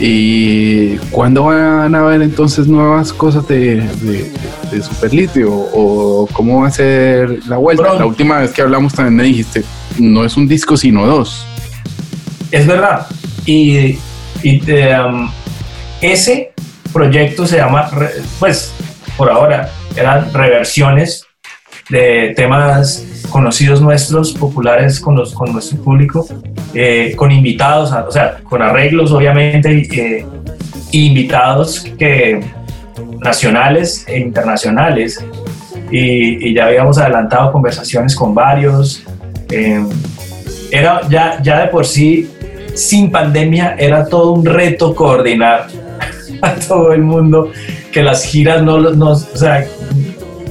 ¿Y 0.00 0.96
cuándo 1.10 1.44
van 1.44 1.94
a 1.94 2.00
haber 2.00 2.22
entonces 2.22 2.68
nuevas 2.68 3.12
cosas 3.12 3.46
de, 3.48 3.76
de, 4.00 4.30
de 4.70 4.82
Superlitio? 4.82 5.50
¿O 5.52 6.28
cómo 6.32 6.62
va 6.62 6.68
a 6.68 6.70
ser 6.70 7.40
la 7.48 7.56
vuelta? 7.56 7.82
Pronto. 7.82 7.98
La 7.98 8.06
última 8.06 8.38
vez 8.38 8.52
que 8.52 8.62
hablamos 8.62 8.94
también 8.94 9.16
me 9.16 9.24
dijiste, 9.24 9.64
no 9.98 10.24
es 10.24 10.36
un 10.36 10.46
disco 10.46 10.76
sino 10.76 11.04
dos. 11.04 11.44
Es 12.50 12.66
verdad. 12.66 13.06
Y, 13.46 13.98
y 14.42 14.60
de, 14.60 15.00
um, 15.00 15.30
ese 16.00 16.52
proyecto 16.92 17.46
se 17.46 17.56
llama, 17.56 17.90
pues 18.38 18.72
por 19.18 19.30
ahora, 19.30 19.68
eran 19.96 20.32
reversiones 20.32 21.26
de 21.90 22.34
temas 22.36 23.04
conocidos 23.30 23.80
nuestros, 23.80 24.32
populares 24.32 25.00
con, 25.00 25.16
los, 25.16 25.34
con 25.34 25.52
nuestro 25.52 25.82
público, 25.82 26.26
eh, 26.72 27.14
con 27.16 27.32
invitados, 27.32 27.90
o 27.92 28.12
sea, 28.12 28.38
con 28.44 28.62
arreglos 28.62 29.10
obviamente, 29.10 29.70
eh, 29.70 30.26
invitados 30.92 31.80
que, 31.98 32.40
nacionales 33.18 34.04
e 34.06 34.20
internacionales. 34.20 35.24
Y, 35.90 36.54
ya 36.54 36.66
habíamos 36.66 36.96
adelantado 36.98 37.50
conversaciones 37.50 38.14
con 38.14 38.34
varios. 38.34 39.02
eh, 39.50 39.84
era 40.70 41.00
ya, 41.08 41.40
ya 41.42 41.60
de 41.62 41.68
por 41.68 41.86
sí, 41.86 42.30
sin 42.78 43.10
pandemia, 43.10 43.74
era 43.78 44.06
todo 44.06 44.32
un 44.32 44.44
reto 44.44 44.94
coordinar 44.94 45.66
a 46.42 46.54
todo 46.54 46.92
el 46.92 47.02
mundo, 47.02 47.50
que 47.92 48.02
las 48.02 48.24
giras 48.24 48.62
no, 48.62 48.78
lo- 48.78 48.92
no, 48.94 49.10
o 49.10 49.16
sea, 49.16 49.66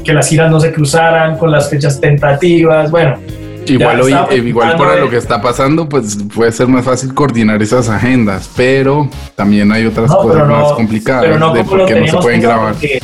que 0.04 0.14
las 0.14 0.28
giras 0.30 0.50
no 0.52 0.60
se 0.60 0.72
cruzaran 0.72 1.38
con 1.38 1.52
las 1.52 1.70
fechas 1.70 2.00
tentativas, 2.00 2.92
bueno. 2.92 3.18
Igual, 3.66 4.00
hoy, 4.00 4.14
eh, 4.32 4.38
igual 4.38 4.78
de- 4.78 5.00
lo 5.02 5.10
que 5.10 5.18
está 5.18 5.42
pasando, 5.42 5.90
pues 5.90 6.18
puede 6.34 6.54
ser 6.54 6.68
más 6.68 6.86
fácil 6.86 7.14
coordinar 7.14 7.62
esas 7.62 7.90
agendas, 7.90 8.50
pero 8.56 9.10
también 9.36 9.70
hay 9.74 9.86
otras 9.86 10.10
No, 10.10 10.20
cosas 10.20 10.48
no- 10.48 10.56
más 10.62 10.72
complicadas 10.72 11.24
pero 11.26 11.38
no 11.38 11.54
de 11.54 11.64
por 11.66 11.86
qué 11.86 12.00
no 12.00 12.08
se 12.08 12.18
pueden 12.18 12.42
grabar. 12.42 12.74
porque- 12.74 13.00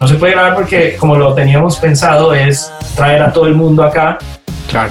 no 0.00 0.08
se 0.08 0.14
puede 0.16 0.32
grabar 0.32 0.54
porque 0.56 0.96
como 0.98 1.16
lo 1.16 1.32
teníamos 1.34 1.76
pensado 1.78 2.34
es 2.34 2.70
traer 2.96 3.22
a 3.22 3.32
todo 3.32 3.46
el 3.46 3.54
mundo 3.54 3.82
acá 3.84 4.18
Claro, 4.68 4.90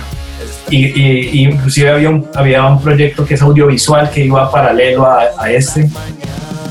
y, 0.70 0.86
y- 0.88 1.30
y 1.34 1.44
inclusive 1.46 1.90
había 1.92 2.10
un, 2.10 2.28
había 2.36 2.66
un 2.66 2.82
proyecto 2.82 3.26
que 3.26 3.36
es 3.36 3.42
audiovisual 3.42 4.10
que 4.10 4.26
iba 4.26 4.52
paralelo 4.52 5.06
a, 5.06 5.24
a 5.38 5.52
este. 5.52 5.88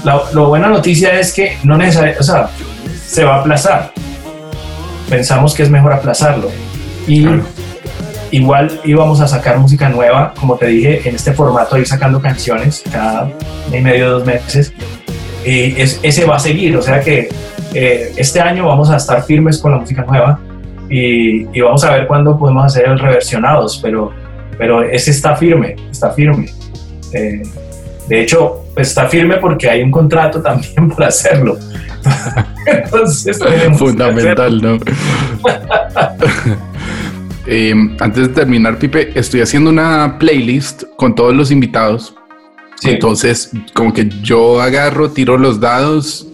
La, 0.04 0.20
la 0.32 0.40
buena 0.42 0.68
noticia 0.68 1.18
es 1.18 1.32
que 1.32 1.56
no 1.62 1.76
necesariamente, 1.76 2.20
o 2.20 2.24
sea, 2.24 2.48
se 3.06 3.24
va 3.24 3.36
a 3.36 3.40
aplazar. 3.40 3.92
Pensamos 5.08 5.54
que 5.54 5.62
es 5.62 5.70
mejor 5.70 5.92
aplazarlo. 5.92 6.50
Y 7.06 7.22
Claro. 7.22 7.42
igual 8.30 8.80
íbamos 8.84 9.20
a 9.20 9.28
sacar 9.28 9.58
música 9.58 9.88
nueva, 9.88 10.34
como 10.38 10.56
te 10.56 10.66
dije, 10.66 11.08
en 11.08 11.14
este 11.14 11.32
formato, 11.32 11.78
ir 11.78 11.86
sacando 11.86 12.20
canciones 12.20 12.82
cada 12.90 13.24
mes 13.24 13.34
y 13.72 13.80
medio, 13.80 14.10
dos 14.10 14.24
meses. 14.26 14.72
Y 15.44 15.80
es- 15.80 16.00
ese 16.02 16.24
va 16.24 16.36
a 16.36 16.38
seguir, 16.40 16.76
o 16.76 16.82
sea 16.82 17.00
que 17.00 17.28
eh, 17.74 18.12
este 18.16 18.40
año 18.40 18.66
vamos 18.66 18.88
a 18.90 18.96
estar 18.96 19.22
firmes 19.24 19.58
con 19.58 19.72
la 19.72 19.78
música 19.78 20.02
nueva 20.08 20.38
y, 20.88 21.46
y 21.56 21.60
vamos 21.60 21.84
a 21.84 21.92
ver 21.92 22.06
cuándo 22.06 22.38
podemos 22.38 22.64
hacer 22.66 22.88
el 22.88 22.98
reversionados, 22.98 23.78
pero, 23.82 24.12
pero 24.58 24.82
ese 24.82 25.10
está 25.10 25.34
firme, 25.36 25.76
está 25.90 26.10
firme. 26.10 26.50
Eh, 27.12 27.42
de 28.08 28.20
hecho, 28.20 28.64
pues, 28.74 28.88
está 28.88 29.08
firme 29.08 29.36
porque 29.38 29.68
hay 29.68 29.82
un 29.82 29.90
contrato 29.90 30.40
también 30.42 30.90
para 30.90 31.08
hacerlo. 31.08 31.56
Entonces, 32.66 33.38
fundamental, 33.76 34.60
¿no? 34.60 34.78
Eh, 37.46 37.74
antes 38.00 38.28
de 38.28 38.32
terminar, 38.32 38.78
Pipe, 38.78 39.10
estoy 39.14 39.42
haciendo 39.42 39.68
una 39.68 40.18
playlist 40.18 40.84
con 40.96 41.14
todos 41.14 41.34
los 41.34 41.50
invitados. 41.50 42.14
Sí. 42.80 42.88
Entonces, 42.88 43.50
como 43.74 43.92
que 43.92 44.08
yo 44.22 44.62
agarro, 44.62 45.10
tiro 45.10 45.36
los 45.36 45.60
dados, 45.60 46.26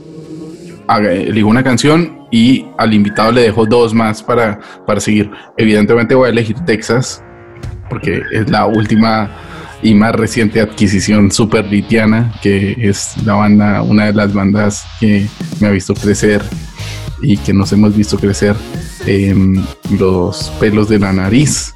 elijo 0.89 1.49
una 1.49 1.65
canción 1.65 2.20
y 2.31 2.67
al 2.79 2.95
invitado 2.95 3.33
le 3.33 3.43
dejo 3.43 3.67
dos 3.67 3.93
más 3.93 4.23
para, 4.23 4.61
para 4.87 5.01
seguir. 5.01 5.31
Evidentemente 5.57 6.15
voy 6.15 6.29
a 6.29 6.31
elegir 6.31 6.57
Texas, 6.65 7.23
porque 7.89 8.23
es 8.33 8.49
la 8.51 8.67
última 8.67 9.31
y 9.83 9.95
más 9.95 10.15
reciente 10.15 10.61
adquisición 10.61 11.31
super 11.33 11.67
litiana, 11.67 12.33
que 12.43 12.77
es 12.79 13.15
la 13.25 13.35
banda, 13.35 13.83
una 13.83 14.07
de 14.07 14.13
las 14.13 14.33
bandas 14.33 14.87
que 15.01 15.27
me 15.61 15.69
ha 15.69 15.71
visto 15.71 15.95
crecer 15.95 16.43
y 17.23 17.37
que 17.37 17.53
nos 17.53 17.73
hemos 17.73 17.97
visto 17.97 18.19
crecer 18.19 18.57
em, 19.07 19.63
los 19.99 20.51
pelos 20.61 20.89
de 20.89 20.99
la 20.99 21.13
nariz. 21.13 21.75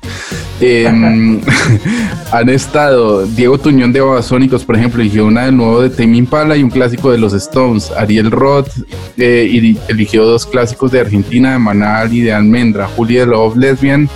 Em, 0.60 1.40
han 2.32 2.48
estado 2.48 3.26
Diego 3.26 3.58
Tuñón 3.58 3.92
de 3.92 4.00
Babasónicos, 4.00 4.64
por 4.64 4.76
ejemplo, 4.76 5.02
eligió 5.02 5.26
una 5.26 5.46
del 5.46 5.56
nuevo 5.56 5.82
de 5.82 5.90
Tame 5.90 6.16
Impala 6.16 6.56
y 6.56 6.62
un 6.62 6.70
clásico 6.70 7.10
de 7.10 7.18
los 7.18 7.32
Stones. 7.32 7.90
Ariel 7.90 8.30
Roth 8.30 8.70
eh, 9.16 9.76
eligió 9.88 10.24
dos 10.24 10.46
clásicos 10.46 10.92
de 10.92 11.00
Argentina, 11.00 11.52
de 11.52 11.58
Manal 11.58 12.12
y 12.12 12.20
de 12.20 12.32
Almendra. 12.32 12.88
Julia 12.96 13.26
Love 13.26 13.56
Lesbian 13.56 14.08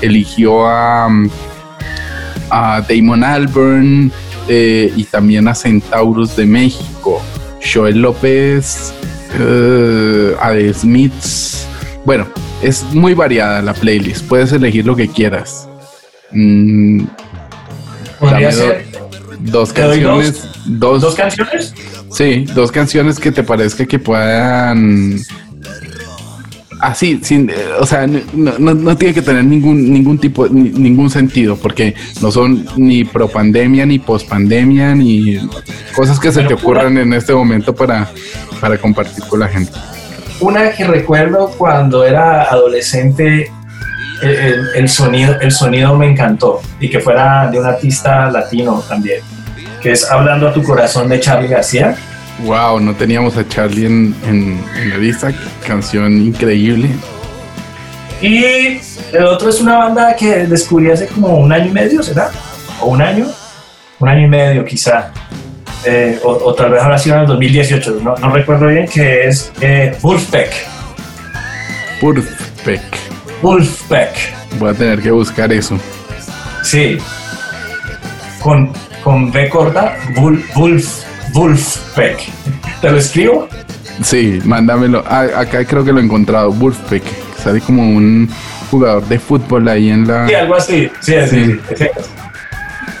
eligió 0.00 0.66
a, 0.66 1.08
a 2.50 2.80
Damon 2.88 3.22
Albarn 3.22 4.10
eh, 4.48 4.92
y 4.96 5.04
también 5.04 5.46
a 5.48 5.54
Centaurus 5.54 6.34
de 6.36 6.46
México. 6.46 7.22
Joel 7.62 8.02
López 8.02 8.92
eh, 9.38 10.34
a 10.40 10.50
The 10.52 10.74
Smiths. 10.74 11.66
Bueno, 12.04 12.26
es 12.62 12.82
muy 12.92 13.14
variada 13.14 13.62
la 13.62 13.74
playlist. 13.74 14.24
Puedes 14.26 14.52
elegir 14.52 14.86
lo 14.86 14.96
que 14.96 15.08
quieras. 15.08 15.68
Mm, 16.32 17.04
do- 18.20 18.52
ser 18.52 18.86
dos 19.40 19.72
¿Te 19.74 19.82
doy 19.82 20.00
canciones. 20.00 20.48
Dos, 20.66 21.00
dos 21.02 21.14
canciones. 21.14 21.74
Sí, 22.10 22.44
dos 22.54 22.70
canciones 22.70 23.18
que 23.18 23.32
te 23.32 23.42
parezca 23.42 23.84
que 23.86 23.98
puedan. 23.98 25.18
Así, 26.80 27.20
sin, 27.22 27.48
eh, 27.48 27.54
o 27.78 27.86
sea, 27.86 28.08
no, 28.08 28.54
no- 28.58 28.74
no 28.74 28.96
tiene 28.96 29.14
que 29.14 29.22
tener 29.22 29.44
ningún, 29.44 29.92
ningún 29.92 30.18
tipo, 30.18 30.48
ni- 30.48 30.70
ningún 30.70 31.10
sentido, 31.10 31.56
porque 31.56 31.94
no 32.20 32.32
son 32.32 32.66
ni 32.76 33.04
pro 33.04 33.28
pandemia, 33.28 33.86
ni 33.86 34.00
post 34.00 34.28
pandemia, 34.28 34.92
ni 34.96 35.38
cosas 35.94 36.18
que 36.18 36.32
se 36.32 36.42
Pero 36.42 36.48
te 36.48 36.56
pura- 36.56 36.80
ocurran 36.80 36.98
en 36.98 37.12
este 37.12 37.32
momento 37.34 37.72
para, 37.72 38.10
para 38.62 38.78
compartir 38.78 39.24
con 39.26 39.40
la 39.40 39.48
gente. 39.48 39.72
Una 40.40 40.70
que 40.70 40.84
recuerdo 40.84 41.50
cuando 41.58 42.04
era 42.04 42.44
adolescente, 42.44 43.50
el, 44.22 44.30
el- 44.30 44.66
el 44.76 44.88
sonido, 44.88 45.36
el 45.40 45.50
sonido 45.50 45.94
me 45.96 46.06
encantó 46.06 46.60
y 46.80 46.88
que 46.88 47.00
fuera 47.00 47.48
de 47.50 47.58
un 47.58 47.66
artista 47.66 48.30
latino 48.30 48.82
también, 48.88 49.20
que 49.80 49.90
es 49.92 50.08
Hablando 50.08 50.48
a 50.48 50.52
tu 50.52 50.62
corazón 50.62 51.08
de 51.08 51.18
Charlie 51.18 51.48
García. 51.48 51.96
Wow, 52.44 52.78
no 52.80 52.94
teníamos 52.94 53.36
a 53.36 53.46
Charlie 53.48 53.86
en, 53.86 54.14
en, 54.26 54.64
en 54.80 54.90
la 54.90 54.96
lista, 54.96 55.32
canción 55.66 56.12
increíble. 56.22 56.88
Y 58.20 58.44
el 59.12 59.24
otro 59.24 59.50
es 59.50 59.60
una 59.60 59.78
banda 59.78 60.14
que 60.14 60.46
descubrí 60.46 60.88
hace 60.90 61.08
como 61.08 61.36
un 61.38 61.52
año 61.52 61.66
y 61.66 61.72
medio, 61.72 62.02
¿será? 62.02 62.30
¿O 62.80 62.86
un 62.86 63.02
año? 63.02 63.26
Un 63.98 64.08
año 64.08 64.26
y 64.26 64.28
medio 64.28 64.64
quizá. 64.64 65.10
Eh, 65.84 66.18
o, 66.22 66.30
o 66.30 66.54
tal 66.54 66.70
vez 66.70 66.82
habrá 66.82 66.96
sido 66.98 67.16
en 67.16 67.22
el 67.22 67.26
2018, 67.28 67.98
no, 68.02 68.14
no 68.16 68.30
recuerdo 68.32 68.68
bien, 68.68 68.86
que 68.86 69.26
es 69.26 69.50
eh, 69.60 69.96
Wolfpack. 70.00 70.50
Perfect. 72.00 72.94
Wolfpack. 73.42 74.14
Voy 74.58 74.70
a 74.70 74.74
tener 74.74 75.00
que 75.00 75.10
buscar 75.10 75.52
eso. 75.52 75.78
Sí. 76.62 76.98
Con, 78.40 78.72
con 79.02 79.30
B 79.30 79.48
corta, 79.48 79.96
Wolf, 80.16 80.44
Wolf, 80.54 81.02
Wolfpack. 81.32 82.18
¿Te 82.80 82.90
lo 82.90 82.98
escribo? 82.98 83.48
Sí, 84.02 84.40
mándamelo. 84.44 85.04
Ah, 85.06 85.26
acá 85.36 85.64
creo 85.64 85.84
que 85.84 85.92
lo 85.92 86.00
he 86.00 86.04
encontrado. 86.04 86.50
Wolfpack. 86.52 87.02
Sale 87.42 87.60
como 87.60 87.82
un 87.82 88.28
jugador 88.70 89.04
de 89.06 89.18
fútbol 89.18 89.68
ahí 89.68 89.90
en 89.90 90.06
la. 90.06 90.28
Sí, 90.28 90.34
algo 90.34 90.54
así. 90.56 90.90
Sí, 91.00 91.14
sí, 91.28 91.28
Sí. 91.28 91.60
sí, 91.68 91.74
sí. 91.76 91.86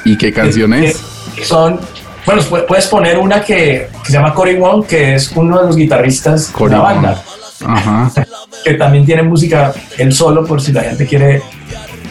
¿Y 0.04 0.18
qué 0.18 0.32
canción 0.32 0.74
es? 0.74 1.00
Son, 1.44 1.80
bueno, 2.26 2.42
pu- 2.42 2.66
puedes 2.66 2.86
poner 2.86 3.18
una 3.18 3.42
que, 3.42 3.88
que 4.02 4.06
se 4.06 4.12
llama 4.12 4.32
Cory 4.34 4.56
Wong, 4.56 4.86
que 4.86 5.14
es 5.16 5.30
uno 5.34 5.60
de 5.60 5.66
los 5.66 5.76
guitarristas 5.76 6.48
de 6.48 6.52
Cory 6.52 6.72
la 6.72 6.78
banda, 6.80 7.22
Ajá. 7.66 8.10
que 8.64 8.74
también 8.74 9.04
tiene 9.04 9.22
música 9.22 9.72
él 9.98 10.12
solo, 10.12 10.44
por 10.44 10.60
si 10.62 10.72
la 10.72 10.82
gente 10.82 11.06
quiere. 11.06 11.42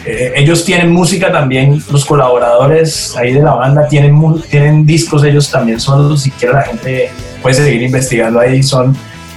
eh, 0.04 0.32
ellos 0.36 0.64
tienen 0.64 0.90
música 0.90 1.30
también, 1.32 1.82
los 1.90 2.04
colaboradores 2.04 3.16
ahí 3.16 3.32
de 3.32 3.42
la 3.42 3.54
banda 3.54 3.86
tienen, 3.88 4.20
tienen 4.50 4.84
discos 4.84 5.22
ellos 5.24 5.50
también 5.50 5.80
solos, 5.80 6.22
si 6.22 6.30
quiere 6.32 6.54
la 6.54 6.62
gente 6.62 7.10
puede 7.40 7.54
seguir 7.54 7.82
investigando 7.82 8.38
ahí, 8.40 8.62
son, 8.62 8.96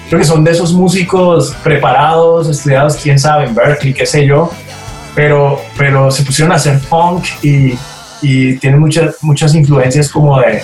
creo 0.09 0.19
que 0.19 0.25
son 0.27 0.43
de 0.43 0.51
esos 0.51 0.73
músicos 0.73 1.53
preparados, 1.63 2.49
estudiados, 2.49 2.95
quién 2.97 3.17
sabe, 3.19 3.45
en 3.45 3.55
Berkeley, 3.55 3.93
qué 3.93 4.05
sé 4.05 4.25
yo, 4.25 4.51
pero, 5.15 5.61
pero 5.77 6.11
se 6.11 6.23
pusieron 6.23 6.51
a 6.51 6.55
hacer 6.55 6.77
funk 6.79 7.23
y, 7.43 7.73
y 8.25 8.57
tienen 8.57 8.79
muchas, 8.79 9.17
muchas 9.21 9.53
influencias 9.53 10.09
como 10.09 10.39
de, 10.39 10.63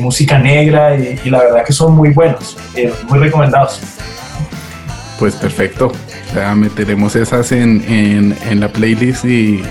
música 0.00 0.38
negra 0.38 0.94
y, 0.94 1.30
la 1.30 1.38
verdad 1.38 1.64
que 1.64 1.72
son 1.72 1.94
muy 1.96 2.10
buenos, 2.10 2.58
eh, 2.74 2.92
muy 3.08 3.18
recomendados. 3.18 3.80
Pues 5.18 5.34
perfecto. 5.34 5.90
Meteremos 6.54 7.16
esas 7.16 7.50
en, 7.52 7.82
en, 7.88 8.60
la 8.60 8.68
playlist 8.68 9.24
y 9.24 9.62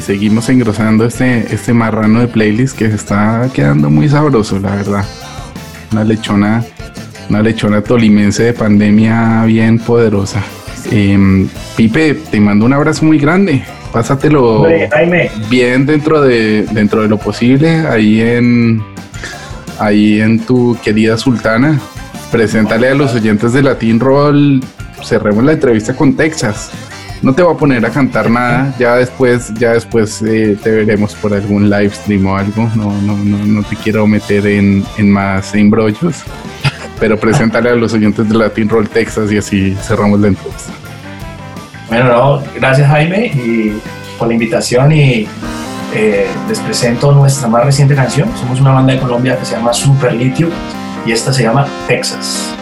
seguimos 0.00 0.48
engrosando 0.48 1.04
este, 1.04 1.54
este 1.54 1.72
marrano 1.72 2.18
de 2.18 2.26
playlist 2.26 2.76
que 2.76 2.88
se 2.88 2.96
está 2.96 3.48
quedando 3.54 3.90
muy 3.90 4.08
sabroso, 4.08 4.58
la 4.58 4.74
verdad. 4.74 5.04
Una 5.92 6.02
lechona, 6.02 6.64
una 7.28 7.42
lechona 7.42 7.80
tolimense 7.80 8.42
de 8.42 8.52
pandemia 8.54 9.44
bien 9.44 9.78
poderosa. 9.78 10.42
Em, 10.90 11.48
Pipe, 11.76 12.14
te 12.14 12.40
mando 12.40 12.66
un 12.66 12.72
abrazo 12.72 13.04
muy 13.04 13.18
grande. 13.18 13.62
Pásatelo 13.92 14.62
Hombre, 14.62 14.88
bien 15.48 15.84
dentro 15.84 16.20
de, 16.22 16.66
dentro 16.70 17.02
de 17.02 17.08
lo 17.08 17.18
posible, 17.18 17.86
ahí 17.88 18.20
en, 18.20 18.82
ahí 19.80 20.20
en 20.20 20.38
tu 20.40 20.76
querida 20.82 21.18
Sultana. 21.18 21.80
Preséntale 22.30 22.88
a 22.88 22.94
los 22.94 23.14
oyentes 23.14 23.52
de 23.52 23.62
Latin 23.62 23.98
Roll, 23.98 24.62
cerremos 25.02 25.42
la 25.42 25.52
entrevista 25.52 25.94
con 25.96 26.14
Texas. 26.14 26.70
No 27.22 27.34
te 27.34 27.42
voy 27.42 27.54
a 27.54 27.58
poner 27.58 27.84
a 27.84 27.90
cantar 27.90 28.30
nada, 28.30 28.72
ya 28.78 28.94
después, 28.94 29.52
ya 29.54 29.72
después 29.72 30.22
eh, 30.22 30.56
te 30.62 30.70
veremos 30.70 31.14
por 31.16 31.34
algún 31.34 31.68
live 31.68 31.90
stream 31.90 32.24
o 32.26 32.36
algo. 32.36 32.70
No, 32.76 32.92
no, 33.02 33.16
no, 33.16 33.44
no 33.44 33.62
te 33.64 33.76
quiero 33.76 34.06
meter 34.06 34.46
en, 34.46 34.84
en 34.96 35.10
más 35.10 35.54
embrollos, 35.54 36.22
pero 36.98 37.18
preséntale 37.18 37.70
a 37.70 37.74
los 37.74 37.92
oyentes 37.92 38.28
de 38.28 38.34
Latin 38.36 38.68
Roll 38.68 38.88
Texas 38.88 39.30
y 39.32 39.38
así 39.38 39.76
cerramos 39.82 40.20
la 40.20 40.28
entrevista. 40.28 40.72
Bueno, 41.90 42.04
no, 42.04 42.42
gracias 42.54 42.88
Jaime 42.88 43.26
y 43.26 43.72
por 44.16 44.28
la 44.28 44.34
invitación 44.34 44.92
y 44.92 45.26
eh, 45.92 46.28
les 46.48 46.60
presento 46.60 47.10
nuestra 47.10 47.48
más 47.48 47.64
reciente 47.64 47.96
canción. 47.96 48.30
Somos 48.38 48.60
una 48.60 48.70
banda 48.70 48.92
de 48.92 49.00
Colombia 49.00 49.36
que 49.36 49.44
se 49.44 49.56
llama 49.56 49.72
Super 49.72 50.12
Litio 50.12 50.48
y 51.04 51.10
esta 51.10 51.32
se 51.32 51.42
llama 51.42 51.66
Texas. 51.88 52.54